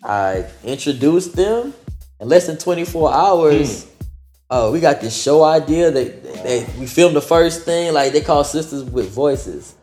I 0.03 0.47
introduced 0.65 1.35
them. 1.37 1.75
In 2.19 2.29
less 2.29 2.47
than 2.47 2.57
24 2.57 3.13
hours, 3.13 3.87
uh, 4.49 4.71
we 4.73 4.81
got 4.81 5.01
this 5.03 5.21
show 5.21 5.45
idea. 5.45 5.91
That 5.91 6.23
they, 6.43 6.67
we 6.79 6.87
filmed 6.87 7.15
the 7.17 7.21
first 7.21 7.65
thing. 7.65 7.93
Like 7.93 8.13
they 8.13 8.23
call 8.23 8.43
Sisters 8.45 8.85
with 8.85 9.11
Voices. 9.11 9.75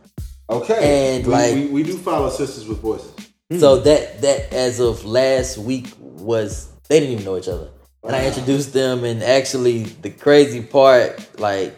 Okay. 0.50 1.18
And, 1.18 1.28
we, 1.28 1.32
like- 1.32 1.54
we, 1.54 1.66
we 1.68 1.84
do 1.84 1.98
follow 1.98 2.30
Sisters 2.30 2.68
with 2.68 2.80
Voices. 2.80 3.12
So 3.60 3.78
that 3.82 4.22
that 4.22 4.52
as 4.54 4.80
of 4.80 5.06
last 5.06 5.60
week 5.60 5.94
was 6.00 6.70
they 6.90 7.00
didn't 7.00 7.14
even 7.14 7.26
know 7.26 7.38
each 7.38 7.48
other, 7.48 7.70
and 8.04 8.16
I 8.16 8.28
introduced 8.28 8.74
them. 8.74 9.04
And 9.04 9.24
actually, 9.24 9.84
the 9.84 10.10
crazy 10.10 10.62
part, 10.62 11.40
like 11.40 11.76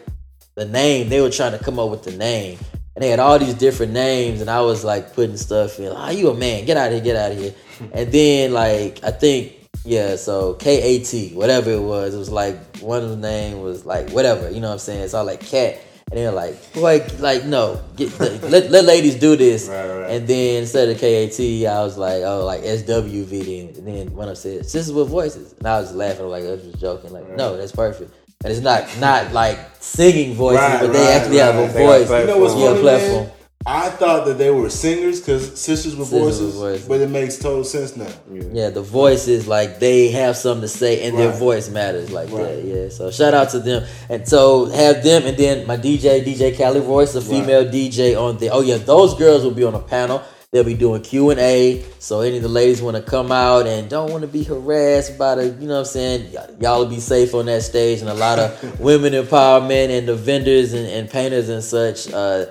the 0.54 0.64
name, 0.64 1.08
they 1.08 1.20
were 1.20 1.30
trying 1.30 1.56
to 1.56 1.62
come 1.62 1.78
up 1.78 1.90
with 1.90 2.02
the 2.02 2.16
name, 2.16 2.58
and 2.94 3.02
they 3.02 3.08
had 3.08 3.20
all 3.20 3.38
these 3.38 3.54
different 3.54 3.92
names, 3.92 4.40
and 4.40 4.50
I 4.50 4.60
was 4.60 4.84
like 4.84 5.14
putting 5.14 5.36
stuff 5.36 5.78
in. 5.78 5.92
Ah, 5.92 6.10
you 6.10 6.30
a 6.30 6.34
man? 6.34 6.64
Get 6.64 6.76
out 6.76 6.88
of 6.88 6.94
here! 6.94 7.02
Get 7.02 7.16
out 7.16 7.32
of 7.32 7.38
here! 7.38 7.54
and 7.92 8.10
then 8.12 8.52
like 8.52 9.02
I 9.04 9.10
think 9.10 9.56
yeah, 9.84 10.16
so 10.16 10.54
K 10.54 10.82
A 10.82 11.04
T 11.04 11.32
whatever 11.34 11.70
it 11.70 11.82
was, 11.82 12.14
it 12.14 12.18
was 12.18 12.30
like 12.30 12.78
one 12.78 13.02
of 13.02 13.10
the 13.10 13.16
name 13.16 13.60
was 13.60 13.86
like 13.86 14.10
whatever, 14.10 14.50
you 14.50 14.60
know 14.60 14.68
what 14.68 14.74
I'm 14.74 14.78
saying? 14.80 15.02
It's 15.02 15.14
all 15.14 15.24
like 15.24 15.40
cat. 15.40 15.78
And 16.12 16.18
they're 16.20 16.30
like, 16.30 16.72
boy, 16.72 17.04
like 17.18 17.44
no, 17.46 17.82
get 17.96 18.16
let, 18.20 18.70
let 18.70 18.84
ladies 18.84 19.16
do 19.16 19.34
this. 19.34 19.66
Right, 19.68 19.88
right. 20.02 20.10
And 20.12 20.28
then 20.28 20.62
instead 20.62 20.88
of 20.88 20.98
KAT, 21.00 21.40
I 21.40 21.82
was 21.82 21.98
like, 21.98 22.22
oh, 22.22 22.44
like 22.44 22.60
SWV. 22.62 23.74
Then 23.74 23.84
and 23.84 23.86
then 23.88 24.14
one 24.14 24.28
of 24.28 24.40
them 24.40 24.58
said, 24.58 24.66
"Sisters 24.70 24.92
with 24.94 25.08
voices," 25.08 25.54
and 25.58 25.66
I 25.66 25.80
was 25.80 25.92
laughing, 25.92 26.28
like 26.28 26.44
I 26.44 26.50
was 26.52 26.62
just 26.62 26.78
joking, 26.78 27.12
like, 27.12 27.28
no, 27.36 27.56
that's 27.56 27.72
perfect. 27.72 28.14
And 28.44 28.52
it's 28.52 28.62
not 28.62 28.86
not 29.00 29.32
like 29.32 29.58
singing 29.80 30.34
voices, 30.34 30.60
Right, 30.60 30.80
but 30.80 30.92
they 30.92 30.98
right, 31.06 31.16
actually 31.16 31.38
have 31.38 31.54
a. 31.56 31.72
They 31.72 31.84
voice. 31.84 32.06
platform. 32.06 32.20
You 32.20 32.26
know 32.28 32.38
what's 32.38 32.54
Yeah, 32.54 32.68
funny, 32.68 32.80
platform. 32.82 33.24
man? 33.24 33.32
I 33.68 33.90
thought 33.90 34.26
that 34.26 34.38
they 34.38 34.50
were 34.50 34.70
singers 34.70 35.18
because 35.20 35.58
Sisters 35.58 35.96
with 35.96 36.06
Sisters 36.06 36.40
with 36.40 36.52
Voices, 36.52 36.54
Voices. 36.54 36.88
but 36.88 37.00
it 37.00 37.10
makes 37.10 37.36
total 37.36 37.64
sense 37.64 37.96
now. 37.96 38.06
Yeah, 38.30 38.70
the 38.70 38.80
voices 38.82 39.48
like 39.48 39.80
they 39.80 40.08
have 40.12 40.36
something 40.36 40.62
to 40.62 40.68
say, 40.68 41.02
and 41.08 41.18
their 41.18 41.32
voice 41.32 41.68
matters 41.68 42.12
like 42.12 42.30
Right. 42.30 42.44
that. 42.44 42.64
Yeah, 42.64 42.88
so 42.90 43.10
shout 43.10 43.34
out 43.34 43.50
to 43.50 43.58
them, 43.58 43.84
and 44.08 44.26
so 44.28 44.66
have 44.66 45.02
them, 45.02 45.26
and 45.26 45.36
then 45.36 45.66
my 45.66 45.76
DJ, 45.76 46.22
DJ 46.24 46.56
Cali 46.56 46.78
Royce, 46.80 47.16
a 47.16 47.20
female 47.20 47.64
DJ 47.64 48.14
on 48.14 48.38
there. 48.38 48.50
Oh 48.52 48.60
yeah, 48.60 48.76
those 48.76 49.14
girls 49.14 49.42
will 49.42 49.50
be 49.50 49.64
on 49.64 49.74
a 49.74 49.80
panel. 49.80 50.22
They'll 50.52 50.62
be 50.62 50.74
doing 50.74 51.02
Q 51.02 51.30
and 51.30 51.40
A. 51.40 51.84
So 51.98 52.20
any 52.20 52.36
of 52.36 52.42
the 52.44 52.48
ladies 52.48 52.80
want 52.80 52.96
to 52.96 53.02
come 53.02 53.32
out 53.32 53.66
and 53.66 53.90
don't 53.90 54.12
want 54.12 54.22
to 54.22 54.28
be 54.28 54.44
harassed 54.44 55.18
by 55.18 55.34
the, 55.34 55.46
you 55.48 55.66
know 55.66 55.74
what 55.74 55.78
I'm 55.80 55.84
saying? 55.86 56.32
Y- 56.32 56.46
Y'all 56.60 56.78
will 56.78 56.86
be 56.86 57.00
safe 57.00 57.34
on 57.34 57.46
that 57.46 57.64
stage, 57.64 58.00
and 58.00 58.08
a 58.08 58.14
lot 58.14 58.38
of 58.38 58.80
women 58.80 59.12
empowerment 59.12 59.90
and 59.90 60.06
the 60.06 60.14
vendors 60.14 60.72
and, 60.72 60.86
and 60.86 61.10
painters 61.10 61.48
and 61.48 61.64
such. 61.64 62.12
Uh, 62.12 62.46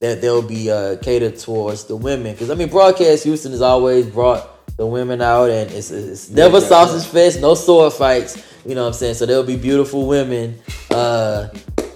that 0.00 0.22
they'll 0.22 0.42
be 0.42 0.70
uh, 0.70 0.96
catered 0.96 1.38
towards 1.38 1.84
the 1.84 1.96
women. 1.96 2.32
Because 2.32 2.50
I 2.50 2.54
mean, 2.54 2.68
Broadcast 2.68 3.24
Houston 3.24 3.52
has 3.52 3.60
always 3.60 4.06
brought 4.06 4.66
the 4.76 4.86
women 4.86 5.20
out, 5.20 5.50
and 5.50 5.70
it's, 5.70 5.90
it's 5.90 6.30
never 6.30 6.58
yeah, 6.58 6.66
sausage 6.66 7.10
fest, 7.10 7.40
no 7.40 7.54
sword 7.54 7.92
fights. 7.92 8.42
You 8.64 8.74
know 8.74 8.82
what 8.82 8.88
I'm 8.88 8.94
saying? 8.94 9.14
So 9.14 9.26
there'll 9.26 9.42
be 9.42 9.56
beautiful 9.56 10.06
women. 10.06 10.58
Uh, 10.90 11.48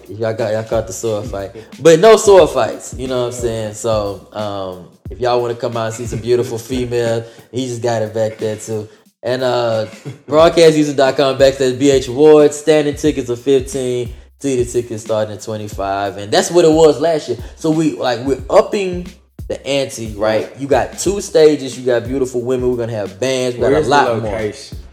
y'all 0.09 0.35
got 0.35 0.53
y'all 0.53 0.65
caught 0.65 0.87
the 0.87 0.93
sword 0.93 1.27
fight, 1.27 1.53
but 1.81 1.99
no 1.99 2.17
sword 2.17 2.51
fights. 2.51 2.95
You 2.95 3.09
know 3.09 3.23
what 3.23 3.35
I'm 3.35 3.41
saying? 3.41 3.75
So 3.75 4.29
um, 4.33 4.99
if 5.11 5.19
y'all 5.19 5.41
want 5.41 5.55
to 5.55 5.61
come 5.61 5.77
out 5.77 5.87
and 5.87 5.95
see 5.95 6.07
some 6.07 6.21
beautiful 6.21 6.59
female, 6.59 7.25
he 7.53 7.67
just 7.67 7.83
got 7.83 8.03
it 8.03 8.13
back 8.13 8.37
there 8.37 8.57
too. 8.57 8.89
And 9.23 9.43
uh, 9.43 9.87
broadcasthouston.com 10.27 11.39
backslash 11.39 11.79
BH 11.79 12.09
Awards. 12.11 12.59
Standing 12.59 12.97
tickets 12.97 13.31
are 13.31 13.37
15. 13.37 14.13
Seated 14.41 14.71
tickets 14.71 15.05
starting 15.05 15.35
at 15.35 15.43
25. 15.43 16.19
And 16.19 16.33
that's 16.33 16.51
what 16.51 16.65
it 16.65 16.73
was 16.73 17.01
last 17.01 17.29
year. 17.29 17.39
So 17.57 17.71
we 17.71 17.97
like 17.97 18.21
we're 18.27 18.43
upping 18.51 19.09
the 19.49 19.65
ante, 19.67 20.15
right? 20.15 20.55
You 20.59 20.67
got 20.67 20.99
two 20.99 21.21
stages, 21.21 21.79
you 21.79 21.85
got 21.85 22.05
beautiful 22.05 22.43
women, 22.43 22.71
we're 22.71 22.77
gonna 22.77 22.93
have 22.93 23.21
bands, 23.21 23.57
we 23.57 23.63
got 23.63 23.73
Where's 23.73 23.87
a 23.87 23.91
lot 23.91 24.15
the 24.15 24.21
more. 24.21 24.53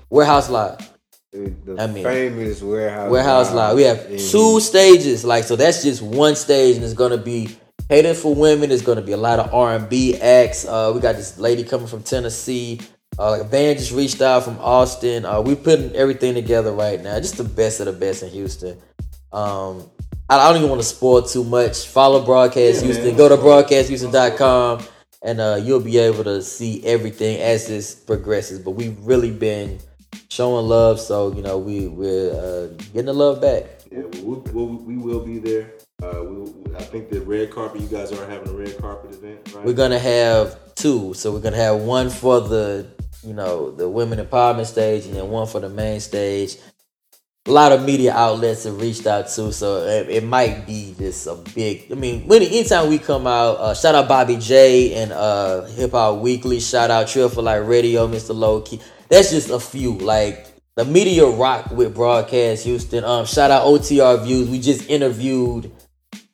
Warehouse 0.10 0.50
Live. 0.50 0.90
The, 1.32 1.54
the 1.64 1.82
I 1.82 1.88
mean, 1.88 2.04
famous 2.04 2.62
warehouse. 2.62 3.10
Warehouse 3.10 3.54
Live. 3.54 3.76
We 3.78 3.84
have 3.84 4.06
two 4.08 4.60
stages, 4.60 5.24
like 5.24 5.46
so. 5.46 5.56
That's 5.56 5.82
just 5.82 6.02
one 6.02 6.36
stage, 6.36 6.76
and 6.76 6.84
it's 6.84 6.94
gonna 6.94 7.18
be 7.18 7.56
catered 7.88 8.18
for 8.18 8.36
women. 8.36 8.72
It's 8.72 8.82
gonna 8.82 9.02
be 9.02 9.14
a 9.14 9.18
lot 9.18 9.40
of 9.40 9.54
R 9.54 9.76
and 9.76 9.88
B 9.88 10.18
acts. 10.20 10.66
Uh, 10.66 10.92
we 10.94 11.00
got 11.00 11.16
this 11.16 11.38
lady 11.38 11.64
coming 11.64 11.88
from 11.88 12.04
Tennessee. 12.04 12.82
Uh, 13.18 13.32
like 13.32 13.42
a 13.42 13.46
band 13.46 13.78
just 13.80 13.92
reached 13.94 14.22
out 14.22 14.44
from 14.44 14.58
Austin. 14.60 15.24
Uh, 15.26 15.40
we 15.40 15.56
putting 15.56 15.94
everything 15.96 16.34
together 16.34 16.74
right 16.74 17.02
now. 17.02 17.18
Just 17.20 17.38
the 17.38 17.44
best 17.46 17.80
of 17.80 17.86
the 17.86 17.94
best 17.94 18.24
in 18.24 18.30
Houston. 18.30 18.78
Um, 19.34 19.90
I 20.30 20.48
don't 20.48 20.58
even 20.58 20.70
want 20.70 20.82
to 20.82 20.88
spoil 20.88 21.22
too 21.24 21.44
much. 21.44 21.88
Follow 21.88 22.24
Broadcast 22.26 22.80
Yeah, 22.80 22.86
Houston. 22.86 23.08
man. 23.08 23.18
Go 23.18 23.30
to 23.30 23.38
broadcasthouston.com 23.38 24.84
and 25.24 25.40
uh, 25.40 25.60
you'll 25.62 25.80
be 25.82 25.98
able 25.98 26.24
to 26.24 26.42
see 26.42 26.84
everything 26.86 27.40
as 27.42 27.68
this 27.68 27.94
progresses. 27.94 28.60
But 28.60 28.72
we've 28.72 28.98
really 29.00 29.32
been 29.32 29.80
showing 30.30 30.68
love, 30.68 31.00
so 31.00 31.34
you 31.34 31.42
know 31.42 31.58
we 31.58 31.88
we're 31.88 32.32
uh, 32.32 32.68
getting 32.94 33.06
the 33.06 33.14
love 33.14 33.42
back. 33.42 33.66
Yeah, 33.92 34.04
we, 34.24 34.36
we, 34.36 34.64
we 34.66 34.98
will 34.98 35.20
be 35.20 35.40
there. 35.40 35.74
Uh, 36.02 36.24
we, 36.24 36.76
I 36.76 36.82
think 36.84 37.10
the 37.10 37.22
red 37.22 37.52
carpet. 37.52 37.82
You 37.82 37.88
guys 37.88 38.12
are 38.12 38.26
having 38.30 38.50
a 38.50 38.54
red 38.54 38.78
carpet 38.80 39.12
event, 39.14 39.54
right? 39.54 39.66
We're 39.66 39.74
gonna 39.74 40.00
have 40.00 40.58
two, 40.76 41.14
so 41.14 41.32
we're 41.32 41.42
gonna 41.42 41.58
have 41.58 41.82
one 41.82 42.10
for 42.10 42.42
the 42.42 42.88
you 43.24 43.34
know 43.34 43.72
the 43.72 43.88
women 43.88 44.26
empowerment 44.26 44.66
stage, 44.66 45.06
and 45.06 45.16
then 45.16 45.30
one 45.30 45.46
for 45.48 45.60
the 45.60 45.70
main 45.70 46.00
stage. 46.00 46.58
A 47.48 47.52
lot 47.52 47.72
of 47.72 47.84
media 47.84 48.14
outlets 48.14 48.66
have 48.66 48.80
reached 48.80 49.08
out 49.08 49.28
to, 49.30 49.52
so 49.52 49.78
it, 49.88 50.10
it 50.10 50.24
might 50.24 50.68
be 50.68 50.94
just 51.00 51.26
a 51.26 51.34
big. 51.56 51.92
I 51.92 51.96
mean, 51.96 52.28
when 52.28 52.44
anytime 52.44 52.88
we 52.88 53.00
come 53.00 53.26
out, 53.26 53.58
uh, 53.58 53.74
shout 53.74 53.96
out 53.96 54.08
Bobby 54.08 54.38
J 54.38 54.94
and 54.94 55.12
uh, 55.12 55.64
Hip 55.64 55.92
Hop 55.92 56.20
Weekly. 56.20 56.60
Shout 56.60 56.92
out 56.92 57.08
Trill 57.08 57.30
for 57.30 57.42
Like 57.42 57.66
Radio, 57.66 58.08
Mr. 58.08 58.36
Lowkey. 58.36 58.80
That's 59.10 59.32
just 59.32 59.50
a 59.50 59.60
few. 59.60 59.94
Like 59.94 60.54
the 60.76 60.86
media 60.86 61.26
rock 61.26 61.72
with 61.72 61.96
Broadcast 61.96 62.64
Houston. 62.66 63.04
Um, 63.04 63.26
shout 63.26 63.50
out 63.50 63.66
OTR 63.66 64.24
Views. 64.24 64.48
We 64.48 64.60
just 64.60 64.88
interviewed 64.88 65.72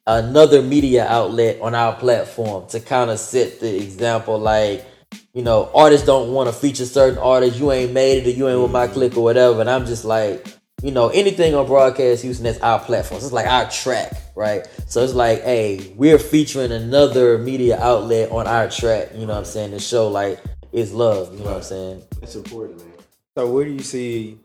another 0.08 0.62
media 0.62 1.08
outlet 1.08 1.58
on 1.62 1.74
our 1.74 1.96
platform 1.96 2.68
to 2.68 2.82
kind 2.82 3.10
of 3.10 3.18
set 3.18 3.62
the 3.62 3.76
example 3.82 4.40
like 4.40 4.86
you 5.34 5.42
know 5.42 5.70
artists 5.74 6.06
don't 6.06 6.34
want 6.34 6.50
to 6.50 6.54
feature 6.54 6.86
certain 6.86 7.18
artists 7.20 7.60
you 7.60 7.72
ain't 7.72 7.92
made 7.92 8.26
it 8.26 8.28
or 8.28 8.32
you 8.32 8.48
ain't 8.48 8.62
with 8.62 8.72
my 8.72 8.88
clique 8.88 9.18
or 9.18 9.24
whatever 9.24 9.60
and 9.60 9.70
i'm 9.70 9.86
just 9.86 10.06
like 10.06 10.57
you 10.88 10.94
know 10.94 11.10
anything 11.10 11.54
on 11.54 11.68
broadcast 11.68 12.24
houston 12.24 12.46
that's 12.46 12.60
our 12.60 12.80
platform 12.80 13.18
it's 13.18 13.32
like 13.32 13.46
our 13.46 13.70
track 13.70 14.14
right 14.36 14.68
so 14.88 15.04
it's 15.04 15.14
like 15.14 15.44
hey 15.44 15.94
we're 15.98 16.18
featuring 16.18 16.72
another 16.72 17.38
media 17.38 17.80
outlet 17.82 18.32
on 18.32 18.48
our 18.48 18.70
track 18.70 19.10
you 19.14 19.26
know 19.26 19.34
what 19.34 19.40
i'm 19.40 19.46
saying 19.46 19.72
to 19.72 19.80
show 19.80 20.08
like 20.08 20.40
it's 20.72 20.92
love 20.92 21.32
you 21.34 21.40
know 21.40 21.46
what 21.46 21.58
i'm 21.58 21.64
saying 21.64 22.04
That's 22.20 22.36
important, 22.36 22.80
man. 22.80 22.94
So 23.38 23.50
where 23.52 23.64
do 23.64 23.72
you 23.72 23.80
see 23.80 24.40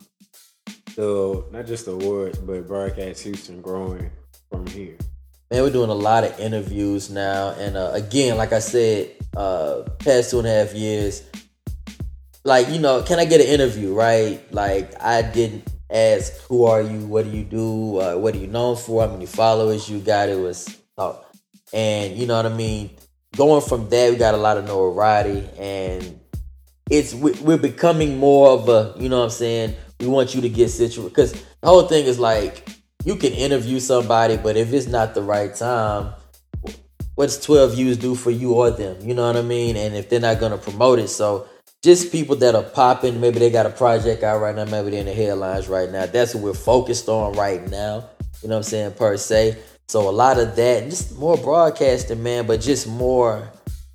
the 0.95 1.45
not 1.51 1.67
just 1.67 1.87
the 1.87 1.93
awards, 1.93 2.39
but 2.39 2.67
broadcast 2.67 3.23
Houston 3.23 3.63
growing 3.63 4.11
from 4.51 4.67
here? 4.67 4.97
Man, 5.51 5.63
we're 5.63 5.71
doing 5.71 5.91
a 5.91 5.95
lot 5.95 6.25
of 6.25 6.39
interviews 6.39 7.11
now, 7.11 7.51
and 7.59 7.77
uh, 7.77 7.91
again, 7.93 8.37
like 8.37 8.53
I 8.53 8.59
said, 8.59 9.11
uh, 9.37 9.83
past 9.99 10.31
two 10.31 10.39
and 10.39 10.47
a 10.47 10.51
half 10.51 10.75
years, 10.75 11.23
like 12.45 12.69
you 12.69 12.79
know, 12.79 13.03
can 13.03 13.19
I 13.19 13.25
get 13.25 13.41
an 13.41 13.47
interview? 13.47 13.95
Right? 13.95 14.41
Like 14.53 15.01
I 15.03 15.23
didn't 15.23 15.72
ask, 15.93 16.41
who 16.49 16.65
are 16.65 16.83
you? 16.83 17.07
What 17.07 17.31
do 17.31 17.37
you 17.37 17.45
do? 17.45 17.99
Uh, 18.01 18.17
what 18.17 18.35
are 18.35 18.39
you 18.39 18.47
known 18.47 18.77
for? 18.77 19.07
How 19.07 19.13
many 19.13 19.27
followers 19.27 19.89
you 19.89 19.99
got? 20.01 20.29
It 20.29 20.39
was 20.39 20.79
talk, 20.97 21.25
and 21.73 22.17
you 22.17 22.27
know 22.27 22.37
what 22.37 22.47
I 22.47 22.55
mean. 22.55 22.91
Going 23.37 23.63
from 23.63 23.89
that, 23.89 24.11
we 24.11 24.17
got 24.17 24.35
a 24.35 24.39
lot 24.39 24.59
of 24.59 24.67
notoriety, 24.67 25.49
and 25.59 26.21
it's 26.91 27.15
we're 27.15 27.59
becoming 27.59 28.19
more 28.19 28.51
of 28.51 28.69
a, 28.69 28.95
you 28.99 29.09
know 29.09 29.19
what 29.19 29.25
I'm 29.25 29.31
saying. 29.31 29.77
We 30.01 30.07
want 30.07 30.35
you 30.35 30.41
to 30.41 30.49
get 30.49 30.69
situated 30.69 31.11
because 31.11 31.33
the 31.33 31.69
whole 31.69 31.87
thing 31.87 32.07
is 32.07 32.19
like 32.19 32.69
you 33.05 33.17
can 33.17 33.33
interview 33.33 33.81
somebody, 33.81 34.37
but 34.37 34.57
if 34.57 34.73
it's 34.73 34.87
not 34.87 35.15
the 35.15 35.23
right 35.23 35.55
time, 35.55 36.13
what's 37.15 37.39
12 37.45 37.75
views 37.75 37.97
do 37.97 38.15
for 38.15 38.31
you 38.31 38.55
or 38.55 38.71
them? 38.71 38.97
You 39.01 39.15
know 39.15 39.27
what 39.27 39.37
I 39.37 39.43
mean? 39.43 39.77
And 39.77 39.95
if 39.95 40.09
they're 40.09 40.21
not 40.21 40.41
gonna 40.41 40.59
promote 40.59 40.99
it, 40.99 41.09
so 41.09 41.47
just 41.83 42.12
people 42.12 42.37
that 42.37 42.55
are 42.55 42.62
popping. 42.62 43.21
Maybe 43.21 43.39
they 43.39 43.51
got 43.51 43.67
a 43.67 43.71
project 43.71 44.23
out 44.23 44.41
right 44.41 44.55
now. 44.55 44.65
Maybe 44.65 44.91
they're 44.91 45.01
in 45.01 45.07
the 45.07 45.12
headlines 45.12 45.69
right 45.69 45.91
now. 45.91 46.07
That's 46.07 46.35
what 46.35 46.45
we're 46.45 46.55
focused 46.55 47.09
on 47.09 47.33
right 47.33 47.69
now. 47.69 48.09
You 48.43 48.49
know 48.49 48.57
what 48.57 48.59
I'm 48.59 48.62
saying 48.62 48.93
per 48.93 49.17
se. 49.17 49.59
So 49.89 50.09
a 50.09 50.11
lot 50.11 50.39
of 50.39 50.57
that, 50.57 50.85
just 50.85 51.19
more 51.19 51.37
broadcasting, 51.37 52.23
man, 52.23 52.47
but 52.47 52.61
just 52.61 52.87
more 52.87 53.51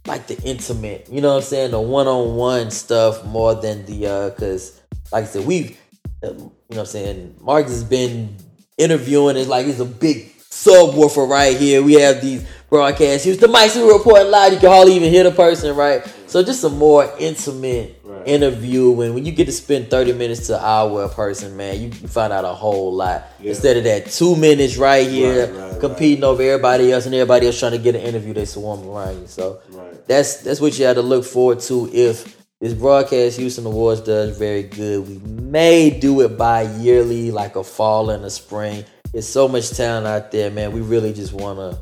like 0.06 0.28
the 0.28 0.40
intimate. 0.44 1.08
You 1.10 1.22
know 1.22 1.30
what 1.30 1.44
I'm 1.44 1.44
saying? 1.44 1.72
The 1.72 1.82
one-on-one 1.82 2.72
stuff 2.72 3.26
more 3.26 3.56
than 3.56 3.86
the 3.86 4.08
uh, 4.08 4.30
cause 4.32 4.80
like 5.12 5.24
I 5.24 5.28
said, 5.28 5.48
we've 5.48 5.78
you 6.22 6.30
know 6.30 6.54
what 6.68 6.80
I'm 6.80 6.86
saying. 6.86 7.36
Mark 7.42 7.68
has 7.68 7.84
been 7.84 8.36
interviewing. 8.78 9.38
It's 9.38 9.50
like 9.50 9.66
it's 9.66 9.80
a 9.80 9.86
big 9.86 10.32
subwoofer 10.50 11.28
right 11.28 11.56
here. 11.58 11.82
We 11.84 11.94
have 11.94 12.22
these 12.22 12.46
broadcasts. 12.70 13.26
Here's 13.26 13.38
the 13.38 13.48
mics 13.48 13.76
we 13.76 13.90
report 13.92 14.26
live. 14.28 14.54
You 14.54 14.60
can 14.60 14.70
hardly 14.70 14.94
even 14.96 15.10
hear 15.12 15.24
the 15.24 15.32
person, 15.32 15.76
right? 15.76 16.04
So 16.28 16.44
just 16.44 16.64
a 16.64 16.70
more 16.70 17.10
intimate 17.20 17.94
Right. 18.04 18.26
interview. 18.28 18.90
When 18.92 19.14
when 19.14 19.26
you 19.26 19.32
get 19.34 19.46
to 19.46 19.52
spend 19.52 19.90
30 19.90 20.14
minutes 20.14 20.48
to 20.48 20.58
an 20.58 20.64
hour 20.64 21.04
a 21.04 21.10
person, 21.10 21.56
man, 21.58 21.82
you, 21.82 21.92
find 21.92 22.32
out 22.32 22.46
a 22.46 22.54
whole 22.54 22.94
lot. 22.94 23.26
Yeah. 23.42 23.50
Instead 23.50 23.78
of 23.78 23.84
that 23.84 24.08
two 24.12 24.36
minutes 24.38 24.78
right 24.78 25.06
here, 25.08 25.48
Right, 25.48 25.72
right, 25.72 25.80
competing 25.80 26.24
over 26.24 26.42
everybody 26.42 26.92
else 26.92 27.06
and 27.06 27.14
everybody 27.16 27.48
else 27.48 27.60
trying 27.60 27.74
to 27.74 27.78
get 27.78 27.96
an 27.96 28.02
interview, 28.02 28.34
they 28.34 28.46
swarm 28.46 28.88
around 28.88 29.22
you. 29.22 29.28
So 29.28 29.60
that's 30.08 30.38
that's 30.38 30.62
what 30.62 30.78
you 30.80 30.86
have 30.86 30.96
to 30.96 31.02
look 31.02 31.26
forward 31.26 31.60
to 31.62 31.90
if 31.94 32.36
this 32.62 32.74
broadcast 32.74 33.38
Houston 33.38 33.66
Awards 33.66 34.02
does 34.02 34.38
very 34.38 34.64
good. 34.64 35.08
We 35.08 35.20
may 35.20 35.90
do 35.92 36.22
it 36.22 36.38
bi 36.38 36.64
yearly, 36.80 37.30
like 37.32 37.56
a 37.56 37.64
fall 37.64 38.10
and 38.10 38.24
a 38.26 38.30
spring. 38.30 38.84
There's 39.12 39.28
so 39.28 39.48
much 39.48 39.72
talent 39.72 40.06
out 40.08 40.32
there, 40.32 40.52
man. 40.52 40.72
We 40.72 40.82
really 40.82 41.14
just 41.14 41.34
wanna 41.34 41.78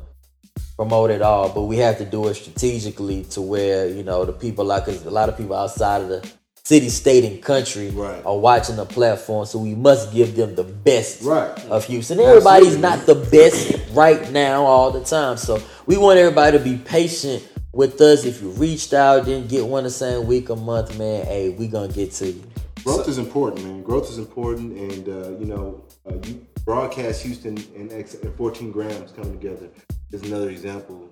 promote 0.76 1.10
it 1.12 1.22
all, 1.22 1.50
but 1.50 1.64
we 1.64 1.78
have 1.78 1.98
to 1.98 2.06
do 2.06 2.28
it 2.28 2.36
strategically 2.36 3.24
to 3.32 3.42
where, 3.42 3.88
you 3.88 4.04
know, 4.04 4.26
the 4.26 4.34
people 4.34 4.66
like 4.66 4.88
a 4.88 4.92
lot 5.10 5.30
of 5.30 5.38
people 5.38 5.56
outside 5.56 6.02
of 6.02 6.10
the 6.10 6.28
city, 6.64 6.90
state, 6.90 7.24
and 7.24 7.42
country 7.42 7.90
Right. 7.92 8.22
are 8.26 8.38
watching 8.38 8.76
the 8.76 8.86
platform. 8.86 9.46
So 9.46 9.60
we 9.60 9.76
must 9.76 10.12
give 10.12 10.36
them 10.36 10.56
the 10.56 10.64
best 10.64 11.22
Right. 11.22 11.52
of 11.70 11.86
Houston. 11.86 12.20
Everybody's 12.20 12.76
Absolutely. 12.76 12.82
not 12.82 13.06
the 13.06 13.16
best 13.16 13.72
right 13.94 14.32
now 14.32 14.66
all 14.66 14.92
the 14.92 15.02
time. 15.02 15.38
So 15.38 15.62
we 15.86 15.98
want 15.98 16.18
everybody 16.20 16.58
to 16.58 16.64
be 16.64 16.76
patient 16.78 17.44
with 17.72 18.00
us. 18.02 18.26
If 18.26 18.42
you 18.42 18.50
reached 18.50 18.94
out, 18.94 19.26
didn't 19.26 19.48
get 19.50 19.66
one 19.66 19.84
the 19.84 19.90
same 19.92 20.26
week 20.28 20.50
or 20.50 20.58
month, 20.58 20.98
man, 20.98 21.26
hey, 21.26 21.50
we 21.50 21.68
gonna 21.68 21.88
get 21.88 22.12
to 22.14 22.28
you. 22.28 22.44
Growth 22.86 23.08
is 23.08 23.18
important, 23.18 23.66
man. 23.66 23.82
Growth 23.82 24.12
is 24.12 24.20
important, 24.20 24.78
and 24.78 25.10
uh, 25.10 25.30
you 25.40 25.46
know, 25.46 25.84
uh, 26.08 26.14
you 26.24 26.46
broadcast 26.66 27.24
Houston 27.24 27.58
and, 27.76 27.92
X, 27.92 28.14
and 28.14 28.36
14 28.36 28.72
grams 28.72 29.12
coming 29.12 29.32
together 29.32 29.70
is 30.12 30.22
another 30.22 30.52
example. 30.52 31.10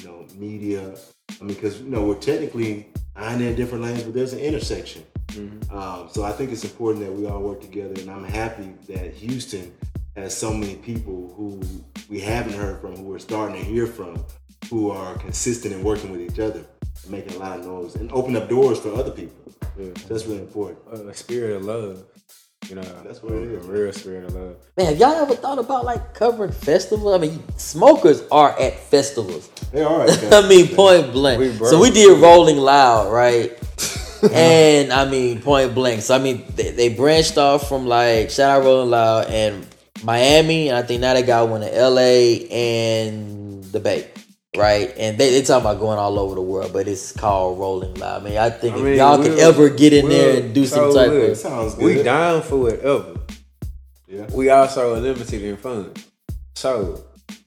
You 0.00 0.08
know, 0.08 0.26
media. 0.36 0.94
I 1.40 1.44
mean, 1.44 1.54
because 1.54 1.80
you 1.80 1.88
know 1.88 2.04
we're 2.04 2.16
technically 2.16 2.88
nine 3.16 3.40
in 3.40 3.56
different 3.56 3.84
lanes, 3.84 4.02
but 4.02 4.12
there's 4.12 4.34
an 4.34 4.40
intersection. 4.40 5.02
Um, 5.70 6.10
so 6.12 6.24
I 6.24 6.32
think 6.32 6.52
it's 6.52 6.62
important 6.62 7.06
that 7.06 7.12
we 7.12 7.26
all 7.26 7.40
work 7.40 7.62
together, 7.62 7.98
and 7.98 8.10
I'm 8.10 8.24
happy 8.24 8.74
that 8.88 9.14
Houston 9.14 9.72
has 10.16 10.36
so 10.36 10.52
many 10.52 10.76
people 10.76 11.32
who 11.34 11.58
we 12.10 12.20
haven't 12.20 12.52
heard 12.52 12.82
from, 12.82 12.96
who 12.96 13.04
we're 13.04 13.18
starting 13.18 13.56
to 13.56 13.64
hear 13.64 13.86
from, 13.86 14.22
who 14.68 14.90
are 14.90 15.16
consistent 15.18 15.74
in 15.74 15.82
working 15.82 16.12
with 16.12 16.20
each 16.20 16.38
other, 16.38 16.66
making 17.08 17.34
a 17.36 17.38
lot 17.38 17.58
of 17.58 17.66
noise, 17.66 17.94
and 17.96 18.10
open 18.12 18.36
up 18.36 18.48
doors 18.48 18.78
for 18.78 18.94
other 18.94 19.10
people. 19.10 19.36
Yeah. 19.78 19.90
So 19.96 20.14
that's 20.14 20.26
really 20.26 20.40
important. 20.40 20.78
Uh, 20.92 21.06
a 21.08 21.14
spirit 21.14 21.56
of 21.56 21.64
love. 21.64 22.04
You 22.68 22.76
know, 22.76 22.82
That's 23.04 23.22
what 23.22 23.34
it 23.34 23.42
is. 23.42 23.66
A 23.66 23.70
real 23.70 23.92
spirit 23.92 24.24
of 24.24 24.34
love. 24.34 24.56
Man, 24.78 24.86
have 24.86 24.98
y'all 24.98 25.12
ever 25.12 25.34
thought 25.34 25.58
about 25.58 25.84
like 25.84 26.14
covering 26.14 26.52
festivals? 26.52 27.14
I 27.14 27.18
mean, 27.18 27.42
smokers 27.58 28.22
are 28.32 28.58
at 28.58 28.78
festivals. 28.78 29.50
They 29.70 29.82
are. 29.82 30.06
I 30.08 30.48
mean, 30.48 30.68
point 30.74 31.12
blank. 31.12 31.40
We 31.40 31.52
so 31.66 31.78
we 31.78 31.90
did 31.90 32.18
Rolling 32.20 32.56
Loud, 32.56 33.12
right? 33.12 33.52
and 34.32 34.92
I 34.92 35.08
mean, 35.08 35.42
point 35.42 35.74
blank. 35.74 36.00
So 36.02 36.14
I 36.14 36.18
mean, 36.18 36.44
they, 36.56 36.70
they 36.70 36.88
branched 36.88 37.36
off 37.36 37.68
from 37.68 37.86
like 37.86 38.30
shout 38.30 38.60
out 38.60 38.64
Rolling 38.64 38.90
Loud 38.90 39.26
and 39.26 39.66
Miami, 40.02 40.68
and 40.68 40.78
I 40.78 40.82
think 40.82 41.02
now 41.02 41.12
they 41.12 41.22
got 41.22 41.48
one 41.48 41.62
in 41.62 41.74
LA 41.74 42.46
and 42.50 43.64
the 43.64 43.80
Bay, 43.80 44.08
right? 44.56 44.92
And 44.96 45.18
they 45.18 45.30
they 45.30 45.42
talking 45.42 45.66
about 45.66 45.80
going 45.80 45.98
all 45.98 46.18
over 46.18 46.34
the 46.34 46.42
world, 46.42 46.72
but 46.72 46.86
it's 46.88 47.12
called 47.12 47.58
Rolling 47.58 47.94
Loud. 47.94 48.22
I 48.22 48.24
mean, 48.24 48.38
I 48.38 48.50
think 48.50 48.74
I 48.74 48.78
if 48.78 48.84
mean, 48.84 48.96
y'all 48.96 49.22
can 49.22 49.38
ever 49.38 49.68
get 49.68 49.92
in 49.92 50.08
there 50.08 50.40
and 50.42 50.54
do 50.54 50.64
so 50.66 50.92
some 50.92 50.94
type 51.04 51.10
look, 51.12 51.30
of 51.30 51.36
Sounds 51.36 51.74
good. 51.74 51.84
We 51.96 52.02
down 52.02 52.42
for 52.42 52.56
whatever. 52.58 53.14
Yeah. 54.06 54.26
We 54.32 54.50
also 54.50 54.94
are 54.94 55.00
limited 55.00 55.42
in 55.42 55.56
funds. 55.56 56.04
So, 56.54 57.02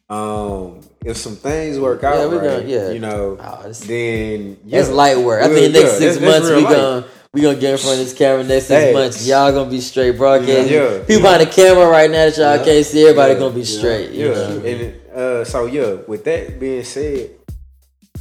um, 0.10 0.82
if 1.06 1.16
some 1.18 1.36
things 1.36 1.80
work 1.80 2.04
out, 2.04 2.18
Yeah, 2.18 2.28
we 2.28 2.38
right, 2.38 2.44
gonna- 2.60 2.64
yeah. 2.68 2.90
you 2.92 3.00
know, 3.00 3.38
Oh, 3.42 3.60
it's- 3.62 3.80
then 3.82 4.58
yeah, 4.66 4.80
That's 4.82 4.92
light 4.94 5.18
work. 5.18 5.44
I 5.44 5.48
We'll- 5.48 5.56
think 5.58 5.74
next 5.74 5.98
six 5.98 6.00
that's- 6.00 6.18
that's 6.18 6.32
months 6.32 6.48
real 6.50 6.58
we 6.58 6.64
life. 6.66 6.76
gonna 6.76 7.06
we 7.34 7.42
gonna 7.42 7.60
get 7.60 7.74
in 7.74 7.78
front 7.78 8.00
of 8.00 8.06
this 8.06 8.14
camera 8.14 8.44
next 8.44 8.66
six 8.68 8.84
Hey. 8.86 8.94
months. 8.94 9.28
Y'all 9.28 9.52
gonna 9.52 9.70
be 9.70 9.82
straight 9.82 10.18
broadcasting. 10.18 10.74
Yeah, 10.74 10.92
yeah. 10.94 11.00
People 11.00 11.24
behind 11.24 11.42
the 11.42 11.46
camera 11.52 11.88
right 11.88 12.10
now 12.10 12.26
that 12.30 12.38
y'all 12.38 12.58
Yeah. 12.58 12.64
can't 12.64 12.86
see, 12.86 13.02
everybody 13.04 13.34
Yeah, 13.34 13.40
gonna 13.40 13.54
be 13.56 13.62
yeah, 13.62 13.78
straight. 13.78 14.12
You 14.12 14.28
Yeah, 14.28 14.34
know? 14.34 14.62
and 14.66 14.94
uh, 15.16 15.46
so 15.46 15.66
yeah. 15.66 15.96
With 16.08 16.24
that 16.26 16.60
being 16.60 16.84
said, 16.84 17.32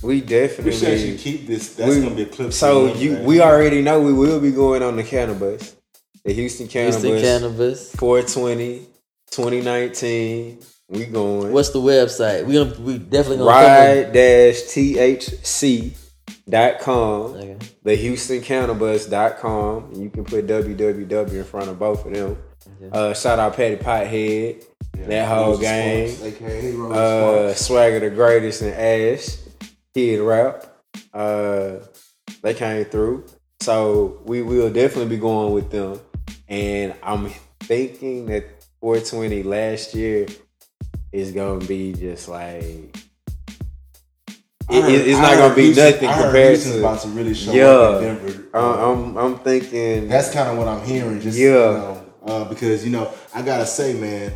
we 0.03 0.21
definitely 0.21 0.73
We 0.73 0.77
should 0.77 0.89
actually 0.89 1.17
keep 1.19 1.47
this. 1.47 1.71
That's 1.71 1.95
we- 1.95 2.03
gonna 2.03 2.15
be 2.15 2.23
a 2.23 2.27
clip. 2.27 2.53
So 2.53 2.93
you, 2.95 3.13
man. 3.13 3.25
we 3.25 3.41
already 3.41 3.81
know 3.83 4.01
we 4.01 4.13
will 4.13 4.41
be 4.41 4.51
going 4.51 4.83
on 4.83 4.97
the 4.97 5.03
cannabis, 5.05 5.75
the 6.25 6.33
Houston 6.33 6.67
cannabis, 6.69 7.03
Houston 7.03 7.23
cannabis. 7.23 7.91
420, 7.97 8.87
2019. 9.31 10.59
We 10.89 11.05
going 11.07 11.53
What's 11.53 11.71
the 11.71 11.81
website? 11.81 12.45
We 12.47 12.55
gonna 12.55 12.75
we 12.79 12.99
definitely 12.99 13.39
gonna 13.39 13.51
ride 13.51 14.13
dash 14.13 14.63
thc 14.63 15.93
dot 16.49 16.79
com. 16.81 17.33
Come. 17.33 17.41
Okay. 17.41 17.57
The 17.83 17.95
Houston 17.97 18.41
Cannabis 18.41 19.07
dot 19.07 19.39
com. 19.39 19.93
You 19.95 20.11
can 20.11 20.25
put 20.25 20.47
www 20.47 21.33
in 21.33 21.45
front 21.45 21.69
of 21.69 21.79
both 21.79 22.05
of 22.07 22.13
them. 22.13 22.39
Okay. 22.83 22.91
Uh, 22.93 23.15
shout 23.15 23.39
out 23.39 23.55
Patty 23.57 23.77
Pothead, 23.77 24.65
Yeah. 24.99 25.07
that 25.07 25.29
whole 25.29 25.51
Rose 25.53 25.61
gang. 25.61 26.09
Sparks, 26.09 26.37
AKA 26.37 26.73
Rose 26.73 26.97
uh, 26.97 27.55
Swagger 27.55 28.01
the 28.01 28.11
Greatest 28.11 28.63
and 28.63 28.75
Ash, 28.75 29.37
Kid 29.95 30.21
Rap. 30.21 30.67
Uh, 31.13 31.77
they 32.43 32.55
came 32.55 32.85
through. 32.87 33.25
So 33.61 34.21
we 34.25 34.43
will 34.43 34.71
definitely 34.71 35.17
be 35.17 35.21
going 35.21 35.53
with 35.53 35.71
them. 35.71 36.01
And 36.49 36.95
I'm 37.03 37.31
thinking 37.61 38.27
that 38.27 38.45
420 38.81 39.43
last 39.43 39.95
year 39.95 40.27
is 41.13 41.33
gonna 41.33 41.65
be 41.65 41.93
just 41.93 42.29
like 42.29 42.97
it- 44.71 44.83
heard- 44.83 44.93
it's 45.09 45.19
not 45.19 45.37
gonna 45.37 45.55
be 45.55 45.63
Houston- 45.73 45.85
nothing 45.85 46.09
compared 46.23 46.61
to 46.61 46.79
about 46.79 47.03
to 47.03 47.09
really 47.09 47.35
show 47.35 47.53
Yeah. 47.53 47.67
up 47.69 48.03
in 48.03 48.17
Denver. 48.17 48.45
I'm 48.55 49.17
I'm 49.17 49.39
thinking 49.39 50.09
That's 50.09 50.31
kind 50.31 50.49
of 50.51 50.59
what 50.59 50.69
I'm 50.69 50.85
hearing. 50.85 51.21
Just 51.21 51.39
Yeah. 51.39 51.47
you 51.47 51.79
know, 51.79 52.03
uh, 52.27 52.45
because 52.45 52.85
you 52.85 52.91
know, 52.91 53.09
I 53.35 53.43
gotta 53.43 53.67
say, 53.67 53.93
man, 53.95 54.33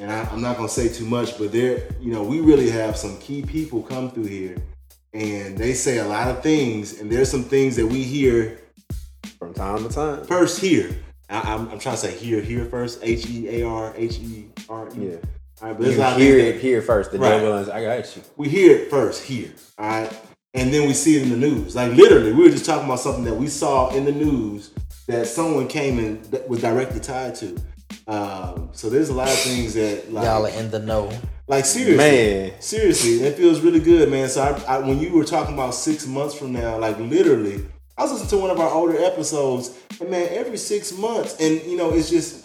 and 0.00 0.10
I, 0.10 0.26
I'm 0.32 0.40
not 0.40 0.56
gonna 0.56 0.68
say 0.68 0.88
too 0.88 1.04
much, 1.06 1.38
but 1.38 1.52
there, 1.52 1.82
you 2.00 2.12
know, 2.12 2.22
we 2.22 2.40
really 2.40 2.70
have 2.70 2.96
some 2.96 3.16
key 3.18 3.42
people 3.42 3.82
come 3.82 4.10
through 4.10 4.26
here, 4.26 4.56
and 5.14 5.56
they 5.58 5.74
say 5.74 5.98
a 5.98 6.06
lot 6.06 6.28
of 6.28 6.42
things, 6.42 6.98
and 7.00 7.10
there's 7.10 7.30
some 7.30 7.44
things 7.44 7.76
that 7.76 7.86
we 7.86 8.02
hear 8.02 8.58
from 9.38 9.52
time 9.54 9.86
to 9.86 9.94
time. 9.94 10.24
first 10.24 10.60
here. 10.60 10.90
I, 11.30 11.54
I'm, 11.54 11.68
I'm 11.70 11.78
trying 11.78 11.94
to 11.94 12.00
say 12.00 12.12
here, 12.16 12.40
here 12.42 12.64
first, 12.66 12.98
H 13.02 13.26
E 13.30 13.48
A 13.60 13.66
R 13.66 13.94
H 13.96 14.18
E 14.18 14.46
R 14.68 14.88
E. 14.98 15.06
Yeah. 15.10 15.16
All 15.62 15.68
right, 15.68 15.78
but 15.78 15.84
there's 15.84 15.94
You 15.96 16.02
lot 16.02 16.18
hear 16.20 16.38
it 16.38 16.60
here 16.60 16.82
first. 16.82 17.12
The 17.12 17.18
Right. 17.18 17.30
double 17.38 17.50
lines. 17.50 17.68
I 17.68 17.82
got 17.84 18.16
you. 18.16 18.22
we 18.36 18.48
hear 18.48 18.76
it 18.76 18.90
first 18.90 19.22
here, 19.22 19.52
all 19.78 19.86
right, 19.88 20.12
and 20.54 20.74
then 20.74 20.88
we 20.88 20.92
see 20.92 21.16
it 21.16 21.22
in 21.22 21.30
the 21.30 21.36
news. 21.36 21.76
Like 21.76 21.92
literally, 21.92 22.32
we 22.32 22.42
were 22.44 22.50
just 22.50 22.66
talking 22.66 22.84
about 22.86 22.98
something 23.00 23.24
that 23.24 23.34
we 23.36 23.46
saw 23.46 23.90
in 23.90 24.04
the 24.04 24.10
news 24.12 24.70
that 25.06 25.26
someone 25.28 25.68
came 25.68 25.98
and 26.00 26.24
that 26.26 26.48
was 26.48 26.60
directly 26.60 26.98
tied 27.00 27.36
to. 27.36 27.56
Um, 28.08 28.70
so 28.72 28.90
there's 28.90 29.08
a 29.10 29.14
lot 29.14 29.28
of 29.28 29.38
things 29.38 29.74
that 29.74 30.12
like, 30.12 30.24
Y'all 30.24 30.44
are 30.46 30.48
in 30.48 30.70
the 30.72 30.80
know. 30.80 31.12
like 31.46 31.64
seriously, 31.64 31.96
Man. 31.96 32.52
seriously, 32.60 33.22
it 33.22 33.36
feels 33.36 33.60
really 33.60 33.78
good, 33.80 34.10
man. 34.10 34.28
So 34.28 34.42
I, 34.42 34.76
I, 34.76 34.78
when 34.78 34.98
you 34.98 35.12
were 35.12 35.24
talking 35.24 35.54
about 35.54 35.74
six 35.74 36.06
months 36.08 36.34
from 36.34 36.52
now, 36.52 36.76
like 36.78 36.98
literally, 36.98 37.64
I 37.96 38.02
was 38.02 38.10
listening 38.12 38.30
to 38.30 38.36
one 38.38 38.50
of 38.50 38.58
our 38.58 38.70
older 38.70 38.98
episodes, 38.98 39.78
and 40.00 40.10
man, 40.10 40.26
every 40.32 40.56
six 40.56 40.92
months, 40.98 41.36
and 41.38 41.62
you 41.62 41.76
know, 41.76 41.90
it's 41.92 42.10
just 42.10 42.41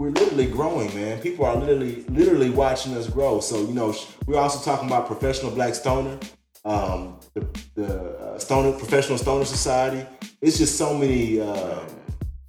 we're 0.00 0.08
literally 0.08 0.46
growing, 0.46 0.92
man. 0.94 1.20
People 1.20 1.44
are 1.44 1.54
literally, 1.54 2.04
literally 2.08 2.48
watching 2.48 2.94
us 2.94 3.06
grow. 3.06 3.38
So 3.40 3.60
you 3.60 3.74
know, 3.74 3.94
we're 4.24 4.38
also 4.38 4.58
talking 4.64 4.88
about 4.88 5.06
professional 5.06 5.50
black 5.50 5.74
stoner, 5.74 6.18
um, 6.64 7.20
the, 7.34 7.46
the 7.74 8.18
uh, 8.18 8.38
stoner, 8.38 8.72
professional 8.78 9.18
stoner 9.18 9.44
society. 9.44 10.08
It's 10.40 10.56
just 10.56 10.78
so 10.78 10.96
many. 10.96 11.40
Um, 11.40 11.86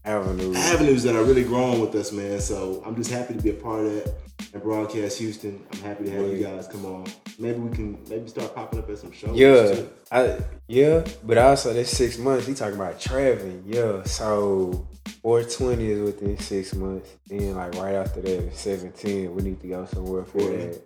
Avenue. 0.03 0.55
avenues 0.55 1.03
that 1.03 1.15
are 1.15 1.23
really 1.23 1.43
growing 1.43 1.79
with 1.79 1.93
us, 1.93 2.11
man. 2.11 2.39
So 2.39 2.81
I'm 2.83 2.95
just 2.95 3.11
happy 3.11 3.35
to 3.35 3.39
be 3.39 3.51
a 3.51 3.53
part 3.53 3.85
of 3.85 3.93
that 3.93 4.15
and 4.53 4.63
broadcast 4.63 5.19
Houston. 5.19 5.63
I'm 5.73 5.79
happy 5.81 6.05
to 6.05 6.11
have 6.11 6.25
you 6.25 6.43
guys 6.43 6.67
come 6.67 6.85
on. 6.85 7.05
Maybe 7.37 7.59
we 7.59 7.69
can 7.69 8.03
maybe 8.09 8.27
start 8.27 8.55
popping 8.55 8.79
up 8.79 8.89
at 8.89 8.97
some 8.97 9.11
shows. 9.11 9.37
Yeah, 9.37 9.75
too. 9.75 9.89
I 10.11 10.39
yeah, 10.67 11.05
but 11.23 11.37
also 11.37 11.71
that's 11.73 11.91
six 11.91 12.17
months. 12.17 12.47
He 12.47 12.55
talking 12.55 12.75
about 12.75 12.99
traveling. 12.99 13.63
Yeah, 13.67 14.01
so 14.03 14.87
420 15.21 15.91
is 15.91 15.99
within 16.01 16.37
six 16.39 16.73
months. 16.73 17.09
Then 17.27 17.55
like 17.55 17.75
right 17.75 17.95
after 17.95 18.21
that, 18.21 18.55
17, 18.55 19.35
we 19.35 19.41
need 19.43 19.61
to 19.61 19.67
go 19.67 19.85
somewhere 19.85 20.23
for 20.25 20.39
Portland. 20.39 20.73
that. 20.73 20.81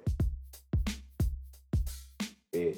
Yeah, 2.54 2.72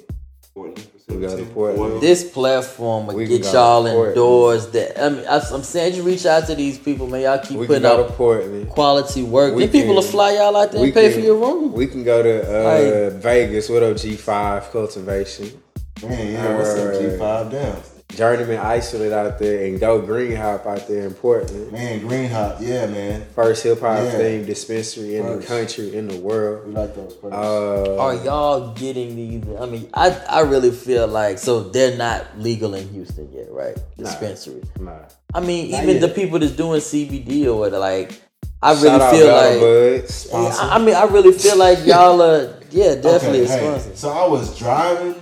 Portland, 0.54 0.88
yeah, 1.08 1.16
go 1.18 1.36
to 1.36 1.42
Oil. 1.42 1.74
Portland. 1.76 2.00
This 2.00 2.30
platform 2.30 3.06
will 3.06 3.14
We 3.16 3.26
can 3.26 3.36
get 3.38 3.42
go 3.44 3.52
y'all 3.52 3.84
to 3.84 3.90
Portland. 3.90 4.08
indoors. 4.16 4.66
That 4.70 5.00
I 5.04 5.08
mean, 5.08 5.24
I, 5.26 5.36
I'm 5.52 5.62
saying 5.62 5.94
you 5.96 6.02
reach 6.02 6.26
out 6.26 6.46
to 6.46 6.54
these 6.54 6.78
people, 6.78 7.06
man. 7.08 7.22
Y'all 7.22 7.38
keep 7.38 7.58
we 7.58 7.66
can 7.66 7.76
putting 7.76 7.82
go 7.82 7.96
to 7.98 8.04
out 8.04 8.16
Portland. 8.16 8.68
quality 8.68 9.22
work. 9.24 9.54
We 9.54 9.64
Then 9.66 9.72
people 9.72 9.94
will 9.96 10.02
can- 10.02 10.10
fly 10.12 10.32
y'all 10.34 10.56
out 10.56 10.70
there 10.72 10.80
we 10.80 10.88
and 10.88 10.94
pay 10.94 11.10
can- 11.12 11.20
for 11.20 11.26
your 11.26 11.36
room. 11.36 11.72
We 11.72 11.86
can 11.88 12.04
go 12.04 12.22
to 12.22 12.42
uh, 12.42 13.10
Vegas 13.18 13.68
with 13.68 13.82
G5 13.82 14.70
Cultivation. 14.70 15.60
Man, 16.02 16.32
yeah, 16.32 16.56
what's 16.56 16.70
up, 16.70 16.94
G5 16.94 17.50
down? 17.50 17.82
Journeyman 18.14 18.58
Isolate 18.58 19.12
out 19.12 19.38
there 19.38 19.64
and 19.66 19.78
Go 19.78 20.00
Green 20.00 20.34
Hop 20.34 20.66
out 20.66 20.88
there 20.88 21.06
in 21.06 21.14
Portland. 21.14 21.70
Man, 21.70 22.00
Green 22.06 22.28
Hop, 22.30 22.56
yeah, 22.60 22.86
man. 22.86 23.24
First 23.34 23.62
hip 23.62 23.80
hop 23.80 23.98
Yeah. 24.02 24.12
themed 24.18 24.46
dispensary 24.46 25.16
in 25.16 25.26
the 25.38 25.44
country, 25.46 25.94
in 25.94 26.08
the 26.08 26.16
world. 26.18 26.66
We 26.66 26.72
like 26.72 26.94
those 26.96 27.14
first. 27.20 27.34
Uh, 27.34 27.96
Are 27.98 28.14
y'all 28.14 28.72
getting 28.72 29.14
these? 29.14 29.44
I 29.60 29.66
mean, 29.66 29.88
I 29.92 30.10
I 30.28 30.40
really 30.40 30.70
feel 30.70 31.06
like 31.06 31.38
so 31.38 31.60
they're 31.64 31.96
not 31.96 32.38
legal 32.38 32.74
in 32.74 32.88
Houston 32.88 33.30
yet, 33.32 33.48
right? 33.50 33.76
Dispensary. 33.96 34.62
nah. 34.80 34.92
I 35.34 35.40
mean, 35.40 35.70
Not 35.70 35.82
even 35.82 35.96
yet. 35.96 36.00
the 36.00 36.08
people 36.08 36.38
that's 36.38 36.52
doing 36.52 36.80
CBD 36.80 37.44
or 37.46 37.58
what, 37.58 37.72
like, 37.72 38.18
I 38.62 38.72
really 38.72 38.98
Shout 38.98 39.14
feel 39.14 39.26
Battle 39.26 39.52
like. 39.52 40.00
Buds. 40.00 40.14
Sponsor. 40.14 40.62
I 40.62 40.74
I 40.74 40.78
mean, 40.78 40.94
I 40.94 41.04
really 41.04 41.32
feel 41.38 41.56
like 41.58 41.84
y'all 41.84 42.22
are, 42.22 42.54
yeah, 42.70 42.94
definitely 43.00 43.42
Okay, 43.42 43.52
a 43.52 43.58
hey, 43.58 43.78
sponsor. 43.78 43.96
So 43.96 44.08
I 44.10 44.26
was 44.26 44.58
driving 44.58 45.14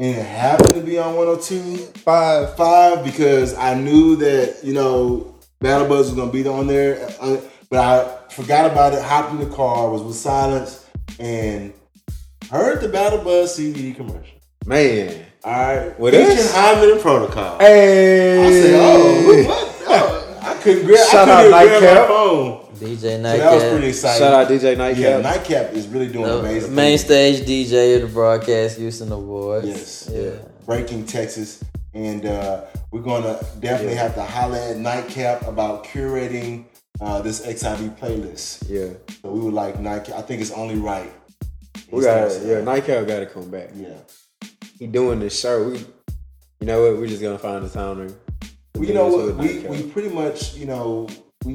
and 0.00 0.16
it 0.16 0.24
happened 0.24 0.74
to 0.74 0.80
be 0.80 0.98
on 0.98 1.14
102 1.14 1.76
Five. 2.00 2.56
five 2.56 3.04
because 3.04 3.54
I 3.54 3.74
knew 3.74 4.16
that 4.16 4.60
you 4.64 4.72
know 4.72 5.34
Battle 5.60 5.86
Buds 5.86 6.08
was 6.08 6.16
gonna 6.18 6.32
be 6.32 6.46
on 6.48 6.66
there, 6.66 7.06
uh, 7.20 7.36
but 7.68 7.78
I 7.78 8.32
forgot 8.32 8.70
about 8.70 8.94
it. 8.94 9.02
Hopped 9.02 9.32
in 9.32 9.38
the 9.46 9.54
car, 9.54 9.90
was 9.90 10.02
with 10.02 10.16
silence, 10.16 10.86
and 11.18 11.72
heard 12.50 12.80
the 12.80 12.88
Battle 12.88 13.22
Buds 13.22 13.58
CBD 13.58 13.94
commercial. 13.94 14.38
Man. 14.66 15.26
All 15.44 15.52
right, 15.52 15.98
With 15.98 16.12
featuring 16.14 16.38
us? 16.38 16.54
Hyman 16.54 16.90
and 16.92 17.00
Protocol. 17.00 17.58
Hey. 17.58 18.46
I 18.46 18.50
said, 18.52 18.74
"Oh, 18.74 19.44
what? 19.48 19.84
Oh, 19.88 20.38
I 20.42 20.54
couldn't 20.62 20.86
grab. 20.86 21.08
Shout 21.08 21.28
I 21.30 21.42
couldn't 21.42 21.54
out 21.54 21.80
grab 21.80 22.00
my 22.02 22.06
phone." 22.08 22.69
DJ 22.80 23.00
So 23.00 23.22
that 23.22 23.52
was 23.52 23.62
pretty 23.62 23.74
Nightcap, 23.74 23.88
exciting. 23.88 24.18
Shout 24.26 24.32
out 24.34 24.48
DJ 24.48 24.76
Nightcap. 24.76 25.02
Yeah, 25.02 25.18
Nightcap 25.20 25.72
is 25.74 25.86
really 25.88 26.08
doing 26.08 26.24
the 26.24 26.38
amazing. 26.38 26.74
main 26.74 26.98
things. 26.98 27.40
stage 27.42 27.46
DJ 27.48 27.96
of 27.96 28.02
the 28.08 28.14
Broadcast 28.14 28.78
Houston 28.78 29.12
Awards. 29.12 29.66
Yes. 29.66 30.10
yeah. 30.12 30.30
Breaking 30.66 31.04
Texas. 31.06 31.62
And 31.92 32.24
uh, 32.24 32.64
we're 32.92 33.02
going 33.02 33.22
to 33.22 33.44
definitely 33.60 33.94
Yeah. 33.94 34.02
have 34.02 34.14
to 34.14 34.22
holler 34.22 34.58
at 34.58 34.76
Nightcap 34.76 35.46
about 35.46 35.84
curating 35.84 36.64
uh, 37.00 37.20
this 37.22 37.44
XIV 37.46 37.98
playlist. 37.98 38.64
Yeah. 38.68 38.94
So 39.22 39.30
we 39.30 39.40
would 39.40 39.54
like 39.54 39.80
Nightcap. 39.80 40.16
I 40.16 40.22
think 40.22 40.40
it's 40.40 40.52
only 40.52 40.76
right. 40.76 41.12
We 41.90 42.02
got 42.02 42.30
yeah, 42.44 42.60
Nightcap 42.60 43.06
gotta 43.08 43.26
come 43.26 43.50
back. 43.50 43.70
Yeah. 43.74 43.94
He 44.78 44.86
doing 44.86 45.18
this 45.18 45.38
show. 45.38 45.68
We 45.70 45.78
you 46.60 46.66
know 46.66 46.82
what, 46.82 46.98
we're 46.98 47.06
just 47.06 47.22
gonna 47.22 47.38
find 47.38 47.64
a 47.64 47.68
time 47.68 48.06
to 48.08 48.14
Well, 48.76 48.84
you 48.84 48.94
know 48.94 49.08
what? 49.08 49.34
We, 49.36 49.60
we 49.60 49.82
pretty 49.84 50.10
much, 50.10 50.54
you 50.54 50.66
know, 50.66 51.08
we 51.44 51.54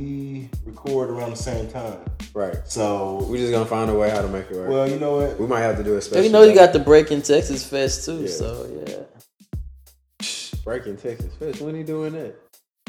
record 0.65 1.09
around 1.09 1.31
the 1.31 1.35
same 1.35 1.67
time. 1.69 1.99
right. 2.33 2.55
So, 2.65 3.25
we're 3.29 3.37
just 3.37 3.51
gonna 3.51 3.65
find 3.65 3.89
a 3.89 3.93
way 3.95 4.09
how 4.09 4.21
to 4.21 4.27
make 4.27 4.49
it 4.49 4.55
work. 4.55 4.69
well, 4.69 4.89
you 4.89 4.99
know 4.99 5.17
what? 5.17 5.39
we 5.39 5.47
might 5.47 5.61
have 5.61 5.77
to 5.77 5.83
do 5.83 5.95
a 5.97 6.01
special. 6.01 6.23
You 6.23 6.31
know, 6.31 6.43
you 6.43 6.53
got 6.55 6.73
the 6.73 6.79
Breaking 6.79 7.21
Texas 7.21 7.65
Fest 7.67 8.05
too, 8.05 8.21
Yeah. 8.23 8.27
so 8.29 8.83
yeah. 8.87 10.27
breaking 10.63 10.97
Texas 10.97 11.33
Fest. 11.35 11.61
When 11.61 11.75
he 11.75 11.83
doing 11.83 12.13
that? 12.13 12.35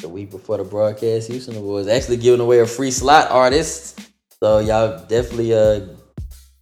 The 0.01 0.09
week 0.09 0.31
before 0.31 0.59
the 0.59 0.65
Broadcast 0.65 1.29
Houston 1.29 1.57
Awards, 1.57 1.89
actually 1.89 2.19
giving 2.19 2.41
away 2.41 2.61
a 2.61 2.67
free 2.67 2.91
slot 2.91 3.31
artist. 3.31 3.99
So 4.43 4.59
y'all 4.59 4.99
definitely 5.07 5.55
uh 5.55 5.81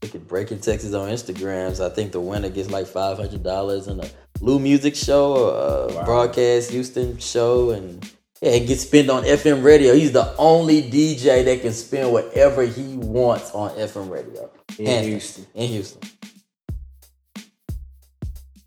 look 0.03 0.15
at 0.15 0.29
Breaking 0.29 0.61
Texas 0.61 0.95
on 0.95 1.09
Instagrams. 1.09 1.85
I 1.85 1.93
think 1.93 2.13
the 2.13 2.21
winner 2.21 2.49
gets 2.49 2.71
like 2.71 2.87
five 2.87 3.17
hundred 3.17 3.43
dollars 3.43 3.89
in 3.89 3.99
a 4.01 4.09
Blue 4.39 4.59
Music 4.61 4.95
show 4.95 5.33
or 5.37 5.89
a 5.91 5.95
Wow. 5.95 6.05
Broadcast 6.05 6.71
Houston 6.71 7.19
show, 7.19 7.71
and 7.71 8.09
yeah, 8.45 8.51
it 8.53 8.67
gets 8.67 8.83
spent 8.83 9.09
on 9.09 9.23
FM 9.25 9.65
radio. 9.65 9.95
He's 9.95 10.13
the 10.13 10.35
only 10.37 10.83
DJ 10.83 11.43
that 11.47 11.63
can 11.63 11.73
spin 11.73 12.13
whatever 12.13 12.63
he 12.63 12.97
wants 12.99 13.51
on 13.53 13.71
FM 13.71 14.11
radio 14.11 14.51
In 14.79 14.85
Hands 14.87 15.01
down. 15.03 15.11
Houston. 15.11 15.47
In 15.55 15.69
Houston. 15.69 16.01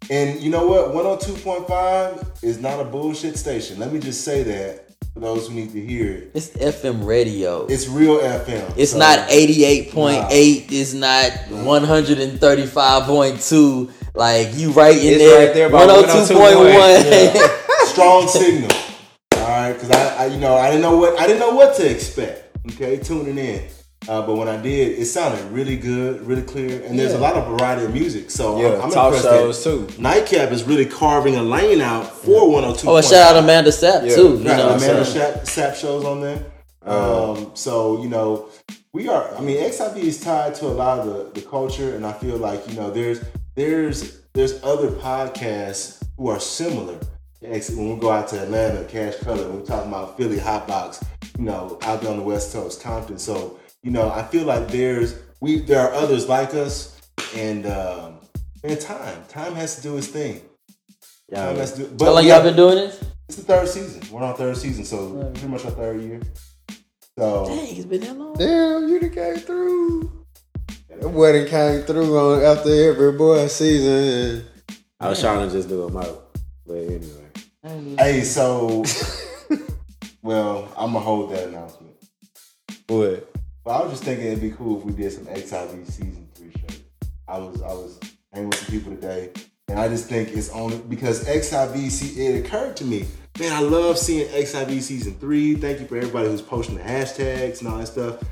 And 0.10 0.40
you 0.42 0.50
know 0.50 0.66
what? 0.68 0.94
102.5 1.20 2.44
is 2.44 2.60
not 2.60 2.80
a 2.80 2.86
bullshit 2.86 3.38
station. 3.38 3.78
Let 3.78 3.92
me 3.94 4.00
just 4.00 4.22
say 4.24 4.42
that 4.44 4.86
for 5.14 5.20
those 5.20 5.48
who 5.50 5.54
need 5.54 5.72
to 5.74 5.86
hear 5.86 6.12
it. 6.14 6.32
It's 6.34 6.50
FM 6.52 7.06
radio. 7.06 7.66
It's 7.68 7.88
real 7.90 8.18
FM. 8.20 8.74
It's 8.78 8.94
So- 8.94 9.00
not 9.00 9.28
88.8. 9.30 10.72
It's 10.72 10.94
not 10.94 11.32
135.2. 11.52 13.92
Like 14.16 14.56
you 14.56 14.72
right 14.72 14.98
in 14.98 15.04
It's 15.14 15.18
there. 15.20 15.46
right 15.46 15.54
there 15.54 15.70
by 15.70 15.86
102.1. 15.86 17.88
strong 17.90 18.28
signal. 18.28 18.72
All 19.68 19.74
right, 19.74 19.82
because 19.82 19.98
I, 19.98 20.24
I, 20.24 20.26
you 20.28 20.38
know, 20.40 20.56
I 20.56 20.68
didn't 20.70 20.82
know 20.82 20.96
what 20.96 21.20
I 21.20 21.28
didn't 21.28 21.42
know 21.42 21.54
what 21.54 21.76
to 21.76 21.92
expect. 21.92 22.58
Okay, 22.72 23.00
tuning 23.00 23.38
in, 23.38 23.68
uh, 24.08 24.26
but 24.26 24.36
when 24.36 24.48
I 24.48 24.56
did, 24.62 24.98
it 24.98 25.08
sounded 25.08 25.44
really 25.52 25.76
good, 25.76 26.22
really 26.26 26.42
clear, 26.42 26.82
and 26.86 26.98
there's 26.98 27.12
a 27.12 27.18
lot 27.18 27.34
of 27.36 27.46
variety 27.60 27.84
of 27.84 27.92
music. 27.94 28.32
So 28.32 28.62
Yeah, 28.62 28.76
I'm, 28.78 28.84
I'm 28.84 28.92
talk 28.92 29.14
impressed 29.14 29.26
shows 29.28 29.64
too. 29.66 29.90
Nightcap 30.02 30.54
is 30.54 30.64
really 30.64 30.86
carving 30.86 31.36
a 31.36 31.44
lane 31.44 31.82
out 31.82 32.10
for 32.10 32.50
102. 32.50 32.88
oh, 32.88 32.96
and 32.96 33.06
shout 33.06 33.36
out 33.36 33.44
Amanda 33.44 33.72
Sapp 33.72 34.08
Yeah. 34.08 34.16
too. 34.16 34.22
You 34.22 34.48
Right, 34.48 34.56
know 34.58 34.70
Amanda 34.70 35.02
Sapp, 35.04 35.46
Sap, 35.46 35.48
Sap 35.48 35.76
shows 35.76 36.06
on 36.06 36.22
there. 36.22 36.46
Uh, 36.86 37.32
Um, 37.34 37.52
so 37.54 38.02
you 38.02 38.08
know, 38.08 38.48
we 38.94 39.10
are. 39.10 39.36
I 39.36 39.42
mean, 39.42 39.58
XIV 39.58 39.98
is 39.98 40.22
tied 40.22 40.56
to 40.56 40.66
a 40.68 40.76
lot 40.84 41.00
of 41.00 41.06
the, 41.34 41.42
the 41.42 41.46
culture, 41.46 41.94
and 41.94 42.06
I 42.06 42.14
feel 42.14 42.38
like 42.38 42.66
you 42.70 42.76
know, 42.76 42.90
there's 42.90 43.20
there's 43.56 44.20
there's 44.34 44.64
other 44.64 44.92
podcasts 44.92 46.02
who 46.16 46.30
are 46.30 46.40
similar. 46.40 46.98
Ex- 47.44 47.70
When 47.70 47.94
we 47.94 48.00
go 48.00 48.10
out 48.12 48.28
to 48.30 48.42
Atlanta, 48.42 48.84
Cash 48.86 49.18
Color, 49.18 49.48
when 49.50 49.60
we're 49.60 49.66
talking 49.66 49.90
about 49.92 50.18
Philly 50.18 50.40
hot 50.40 50.68
box, 50.68 51.04
you 51.38 51.46
know, 51.46 51.78
out 51.84 52.02
there 52.02 52.10
on 52.12 52.18
the 52.18 52.24
West 52.24 52.52
Coast, 52.54 52.82
Compton. 52.82 53.20
So 53.20 53.60
you 53.84 53.92
know, 53.92 54.10
I 54.10 54.24
feel 54.24 54.46
like 54.46 54.68
there's 54.70 55.16
we 55.40 55.60
there 55.60 55.80
are 55.82 55.94
others 55.94 56.28
like 56.28 56.54
us, 56.56 57.00
and 57.36 57.66
um, 57.68 58.20
and 58.64 58.80
time 58.82 59.24
time 59.30 59.54
has 59.56 59.76
to 59.76 59.82
do 59.84 59.98
its 59.98 60.08
thing. 60.08 60.40
Time 61.34 61.56
Yeah. 61.56 61.62
has 61.62 61.74
to 61.74 61.88
do, 61.88 62.06
How 62.06 62.12
long 62.14 62.24
we 62.24 62.32
y'all 62.32 62.42
been 62.42 62.56
doing 62.56 62.76
this? 62.76 63.04
it's 63.30 63.38
the 63.38 63.44
third 63.44 63.68
season. 63.68 64.02
We're 64.12 64.24
on 64.24 64.36
third 64.36 64.58
season, 64.58 64.84
so 64.86 65.30
pretty 65.34 65.48
much 65.48 65.66
our 65.66 65.72
third 65.72 66.02
year. 66.02 66.22
So 67.18 67.46
Dang, 67.46 67.76
it's 67.76 67.86
been 67.86 68.02
that 68.02 68.18
long. 68.18 68.34
Damn, 68.36 68.88
you 68.90 69.00
done 69.00 69.10
came 69.12 69.36
through. 69.38 70.26
That 70.90 71.02
boy 71.10 71.32
done 71.34 71.48
came 71.48 71.82
through 71.84 72.18
on 72.18 72.44
after 72.44 72.90
every 72.90 73.12
boy 73.12 73.46
season. 73.48 74.46
I 75.00 75.10
was 75.10 75.20
trying 75.22 75.48
to 75.48 75.54
just 75.54 75.70
do 75.70 75.84
a 75.84 75.92
mo. 75.92 76.24
But 76.66 76.78
anyway. 76.78 77.27
Hey, 77.98 78.22
so 78.22 78.84
well, 80.22 80.72
I'm 80.78 80.94
gonna 80.94 81.00
hold 81.00 81.32
that 81.32 81.50
announcement. 81.50 81.96
What? 82.88 83.34
But 83.64 83.72
I 83.72 83.82
was 83.82 83.92
just 83.92 84.04
thinking 84.04 84.28
it'd 84.28 84.42
be 84.42 84.52
cool 84.52 84.80
if 84.80 84.86
we 84.86 84.94
did 84.94 85.12
some 85.12 85.26
XIV 85.26 85.86
season 85.86 86.30
three 86.34 86.52
show. 86.52 86.78
I 87.28 87.40
was 87.40 87.62
I 87.62 87.68
was 87.74 88.00
hanging 88.32 88.50
with 88.50 88.60
some 88.60 88.72
people 88.72 88.96
today, 88.96 89.32
and 89.68 89.80
I 89.80 89.90
just 89.90 90.08
think 90.08 90.30
it's 90.30 90.50
only 90.52 90.78
because 90.78 91.26
XIV. 91.26 92.18
It 92.18 92.46
occurred 92.46 92.78
to 92.78 92.86
me, 92.86 93.06
man, 93.40 93.52
I 93.52 93.60
love 93.60 93.98
seeing 93.98 94.28
XIV 94.30 94.82
season 94.82 95.16
three. 95.16 95.56
Thank 95.56 95.82
you 95.82 95.88
for 95.88 95.98
everybody 95.98 96.30
who's 96.30 96.42
posting 96.42 96.78
the 96.78 96.84
hashtags 96.84 97.60
and 97.60 97.68
all 97.68 97.78
that 97.80 97.88
stuff. 97.88 98.24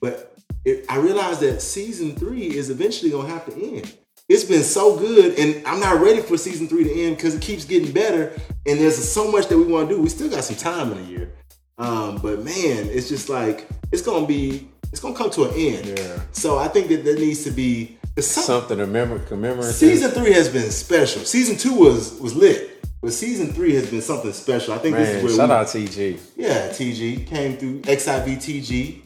But 0.00 0.34
it, 0.64 0.84
I 0.88 0.96
realized 0.98 1.40
that 1.40 1.62
season 1.62 2.16
three 2.16 2.48
is 2.56 2.70
eventually 2.70 3.10
gonna 3.10 3.28
have 3.28 3.46
to 3.46 3.76
end. 3.76 3.96
It's 4.32 4.44
been 4.44 4.62
so 4.62 4.96
good, 4.98 5.38
and 5.38 5.66
I'm 5.66 5.78
not 5.78 6.00
ready 6.00 6.22
for 6.22 6.38
season 6.38 6.66
three 6.66 6.84
to 6.84 6.90
end 7.02 7.16
because 7.16 7.34
it 7.34 7.42
keeps 7.42 7.66
getting 7.66 7.92
better, 7.92 8.32
and 8.66 8.80
there's 8.80 8.96
so 9.12 9.30
much 9.30 9.48
that 9.48 9.58
we 9.58 9.64
want 9.64 9.90
to 9.90 9.94
do. 9.96 10.00
We 10.00 10.08
still 10.08 10.30
got 10.30 10.42
some 10.42 10.56
time 10.56 10.90
in 10.92 10.98
a 10.98 11.02
year, 11.02 11.32
um, 11.76 12.16
but 12.22 12.42
man, 12.42 12.86
it's 12.88 13.10
just 13.10 13.28
like 13.28 13.68
it's 13.92 14.00
gonna 14.00 14.26
be, 14.26 14.68
it's 14.90 15.00
gonna 15.02 15.14
come 15.14 15.28
to 15.32 15.44
an 15.44 15.54
end. 15.54 15.98
Yeah. 15.98 16.20
So 16.32 16.56
I 16.56 16.68
think 16.68 16.88
that 16.88 17.04
there 17.04 17.16
needs 17.16 17.44
to 17.44 17.50
be 17.50 17.98
some- 18.18 18.42
Something 18.44 18.78
to 18.78 18.86
remember, 18.86 19.18
commemorate. 19.18 19.74
season 19.74 20.10
three 20.12 20.32
has 20.32 20.48
been 20.48 20.70
special. 20.70 21.24
Season 21.26 21.56
two 21.56 21.74
was 21.74 22.14
was 22.18 22.34
lit, 22.34 22.86
but 23.02 23.12
season 23.12 23.52
three 23.52 23.74
has 23.74 23.90
been 23.90 24.00
something 24.00 24.32
special. 24.32 24.72
I 24.72 24.78
think 24.78 24.96
this 24.96 25.08
is 25.10 25.14
Man, 25.16 25.24
where 25.24 25.34
shout 25.36 25.48
we, 25.50 25.54
out 25.54 25.66
TG. 25.66 26.18
yeah, 26.36 26.68
TG 26.70 27.26
came 27.26 27.58
through 27.58 27.80
XIV 27.82 28.36
TG. 28.38 29.02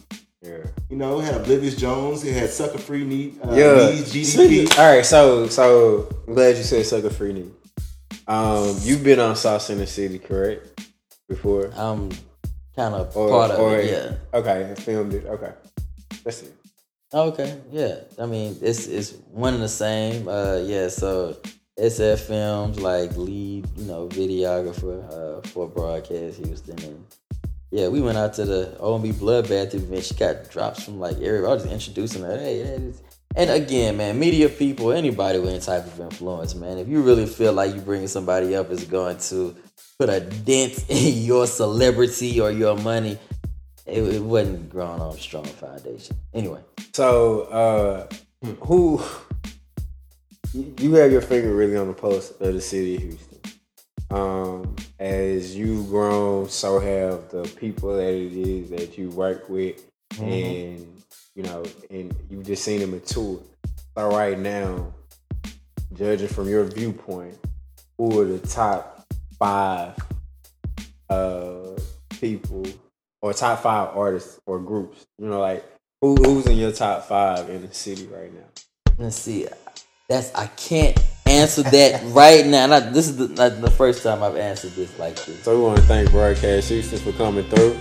Yeah. 0.47 0.59
You 0.89 0.97
know, 0.97 1.21
it 1.21 1.25
had 1.25 1.35
Oblivious 1.41 1.77
Jones. 1.77 2.25
It 2.25 2.35
had 2.35 2.51
Sucker 2.51 2.79
Free 2.79 3.05
Need, 3.05 3.39
uh, 3.43 3.53
Yeah. 3.53 3.91
Needs 3.91 4.15
GDP. 4.15 4.79
All 4.79 4.95
right, 4.95 5.05
so 5.05 5.49
so 5.49 6.09
I'm 6.29 6.35
glad 6.35 6.57
you 6.57 6.63
said 6.63 6.87
sucker 6.87 7.11
free 7.11 7.33
knee. 7.33 7.51
Um, 8.29 8.77
you've 8.83 9.03
been 9.05 9.21
on 9.21 9.37
South 9.37 9.63
Center 9.63 9.87
City, 9.87 10.19
correct? 10.19 10.89
Before, 11.29 11.73
I'm 11.75 12.11
kind 12.77 12.95
of 12.95 13.17
or, 13.17 13.29
part 13.29 13.51
of 13.51 13.61
or 13.61 13.77
it. 13.79 13.91
Yeah. 13.91 14.39
okay, 14.39 14.71
I 14.71 14.75
filmed 14.75 15.15
it. 15.15 15.27
Okay, 15.27 15.53
that's 16.23 16.43
it. 16.43 16.55
Okay, 17.13 17.59
yeah. 17.73 17.97
I 18.21 18.27
mean, 18.27 18.57
it's 18.63 18.87
it's 18.87 19.13
one 19.33 19.55
and 19.55 19.63
the 19.63 19.69
same. 19.69 20.29
Uh, 20.29 20.59
yeah. 20.63 20.89
So 20.89 21.37
SF 21.79 22.21
Films, 22.21 22.81
like 22.81 23.17
lead, 23.17 23.67
you 23.77 23.85
know, 23.85 24.09
videographer 24.09 25.03
uh, 25.13 25.41
for 25.49 25.69
Broadcast 25.69 26.39
Houston, 26.45 26.79
and 26.85 27.07
yeah, 27.71 27.89
we 27.89 28.01
went 28.01 28.17
out 28.17 28.35
to 28.35 28.45
the 28.45 28.77
OMB 28.81 29.15
Bloodbath 29.15 29.75
event. 29.75 30.05
She 30.05 30.15
got 30.15 30.51
drops 30.51 30.85
from 30.85 31.01
like 31.01 31.17
everybody. 31.17 31.47
I 31.47 31.55
was 31.55 31.63
just 31.65 31.75
introducing 31.75 32.23
her. 32.23 32.39
Hey, 32.39 32.63
hey, 32.63 32.93
And 33.35 33.51
again, 33.51 33.97
man, 33.97 34.19
media 34.19 34.49
people, 34.49 34.93
anybody 34.93 35.39
with 35.39 35.51
any 35.51 35.61
type 35.61 35.85
of 35.85 35.99
influence, 36.01 36.55
man, 36.55 36.79
if 36.79 36.89
you 36.89 37.03
really 37.03 37.27
feel 37.27 37.53
like 37.53 37.75
you 37.75 37.81
bringing 37.81 38.09
somebody 38.09 38.55
up 38.55 38.71
is 38.71 38.85
going 38.85 39.19
to 39.19 39.57
put 39.99 40.09
a 40.09 40.21
dent 40.21 40.85
in 40.89 41.25
your 41.25 41.47
celebrity 41.47 42.41
or 42.41 42.51
your 42.51 42.77
money, 42.77 43.19
it, 43.85 44.03
it 44.03 44.23
wasn't 44.23 44.69
grown 44.71 45.01
on 45.01 45.15
a 45.15 45.19
strong 45.19 45.45
foundation. 45.45 46.17
Anyway, 46.35 46.61
So, 46.93 47.43
uh, 47.43 48.09
who 48.61 49.03
you 50.53 50.75
you 50.79 50.95
have 50.95 51.13
your 51.13 51.21
finger 51.21 51.55
really 51.55 51.77
on 51.77 51.89
the 51.89 51.93
pulse 51.93 52.31
of 52.31 52.55
the 52.55 52.61
city 52.61 52.97
of 52.97 53.03
Houston. 53.03 53.36
Um, 54.11 54.77
as 54.99 55.57
you've 55.57 55.89
grown, 55.89 56.49
so 56.49 56.79
have 56.79 57.29
the 57.31 57.43
people 57.57 57.97
that 57.97 58.15
it 58.15 58.33
is 58.33 58.71
that 58.71 58.97
you 58.97 59.11
work 59.11 59.49
with, 59.49 59.85
and 60.21 61.03
you 61.35 61.43
know, 61.43 61.65
and 61.91 62.15
you've 62.31 62.47
just 62.47 62.65
seen 62.65 62.81
them 62.81 62.93
mature. 62.93 63.41
So 63.97 64.11
right 64.11 64.39
now, 64.39 64.95
judging 65.95 66.29
from 66.29 66.49
your 66.49 66.65
viewpoint, 66.65 67.37
who 67.99 68.21
are 68.21 68.25
the 68.25 68.47
top 68.47 69.07
five 69.39 69.97
uh 71.11 71.77
people 72.21 72.65
or 73.23 73.33
top 73.33 73.61
five 73.61 73.97
artists 73.97 74.41
or 74.47 74.61
groups? 74.61 75.07
You 75.19 75.27
know, 75.29 75.41
like 75.41 75.65
who, 76.01 76.15
who's 76.15 76.47
in 76.47 76.59
your 76.59 76.73
top 76.73 77.05
five 77.05 77.51
in 77.51 77.67
the 77.67 77.75
city 77.75 78.07
right 78.07 78.33
now? 78.33 78.47
let's 78.99 79.17
see. 79.17 79.47
That's 80.09 80.35
I 80.35 80.47
can't 80.47 80.99
answer 81.27 81.63
that 81.65 82.03
right 82.07 82.47
now. 82.47 82.67
Not, 82.67 82.93
this 82.93 83.09
is 83.09 83.17
the, 83.17 83.29
not 83.29 83.61
the 83.61 83.71
first 83.71 84.03
time 84.03 84.23
I've 84.23 84.37
answered 84.37 84.73
this 84.73 84.97
like 84.99 85.15
this. 85.25 85.43
So 85.43 85.57
we 85.57 85.63
want 85.63 85.79
to 85.79 85.83
thank 85.85 86.11
Broadcast 86.11 86.69
Houston 86.69 86.99
for 86.99 87.13
coming 87.13 87.49
through. 87.51 87.79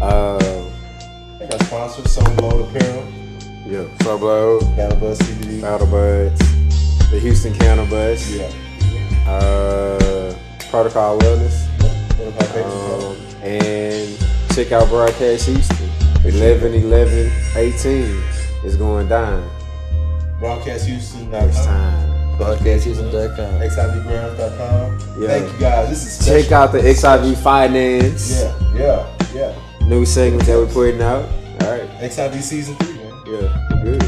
Uh, 0.00 0.70
I 1.40 1.46
got 1.46 1.62
sponsored 1.64 2.08
Soul 2.08 2.34
Blow 2.36 2.68
Apparel, 2.68 3.04
yeah, 3.66 3.84
Subload, 3.98 4.60
Cannabis 4.76 5.18
CBD. 5.18 5.60
Battle 5.62 5.86
Buds, 5.86 7.10
the 7.10 7.18
Houston 7.20 7.54
Cannabis, 7.54 8.30
Yeah. 8.34 8.50
uh, 9.28 10.34
Protocol 10.70 11.18
Wellness, 11.20 11.66
One 12.18 12.28
of 12.28 12.34
my 12.36 12.44
favorite 12.46 12.64
um, 13.04 13.16
and 13.42 14.18
check 14.54 14.72
out 14.72 14.88
Broadcast 14.88 15.46
Houston. 15.48 15.88
11, 16.24 16.74
11, 16.74 17.32
18 17.56 18.22
is 18.64 18.76
going 18.76 19.08
down 19.08 19.48
Broadcast 20.38 20.86
Houston. 20.86 21.30
next 21.30 21.64
time. 21.64 22.09
XIVgrams.com. 23.60 24.98
Yeah. 25.20 25.28
Thank 25.28 25.52
you 25.52 25.58
guys. 25.58 25.88
This 25.90 26.20
is 26.20 26.26
Check 26.26 26.52
out 26.52 26.72
the 26.72 26.78
XIV 26.78 27.36
Finance 27.42 28.30
Yeah, 28.42 28.74
yeah, 28.74 29.06
yeah. 29.34 29.86
new 29.86 30.04
segment 30.06 30.44
that 30.46 30.56
we're 30.56 30.66
putting 30.72 31.00
out. 31.02 31.24
All 31.62 31.70
right, 31.70 31.88
XIV 32.00 32.40
season 32.42 32.74
three, 32.76 32.94
man. 32.94 33.12
yeah, 33.26 33.68
good. 33.84 34.02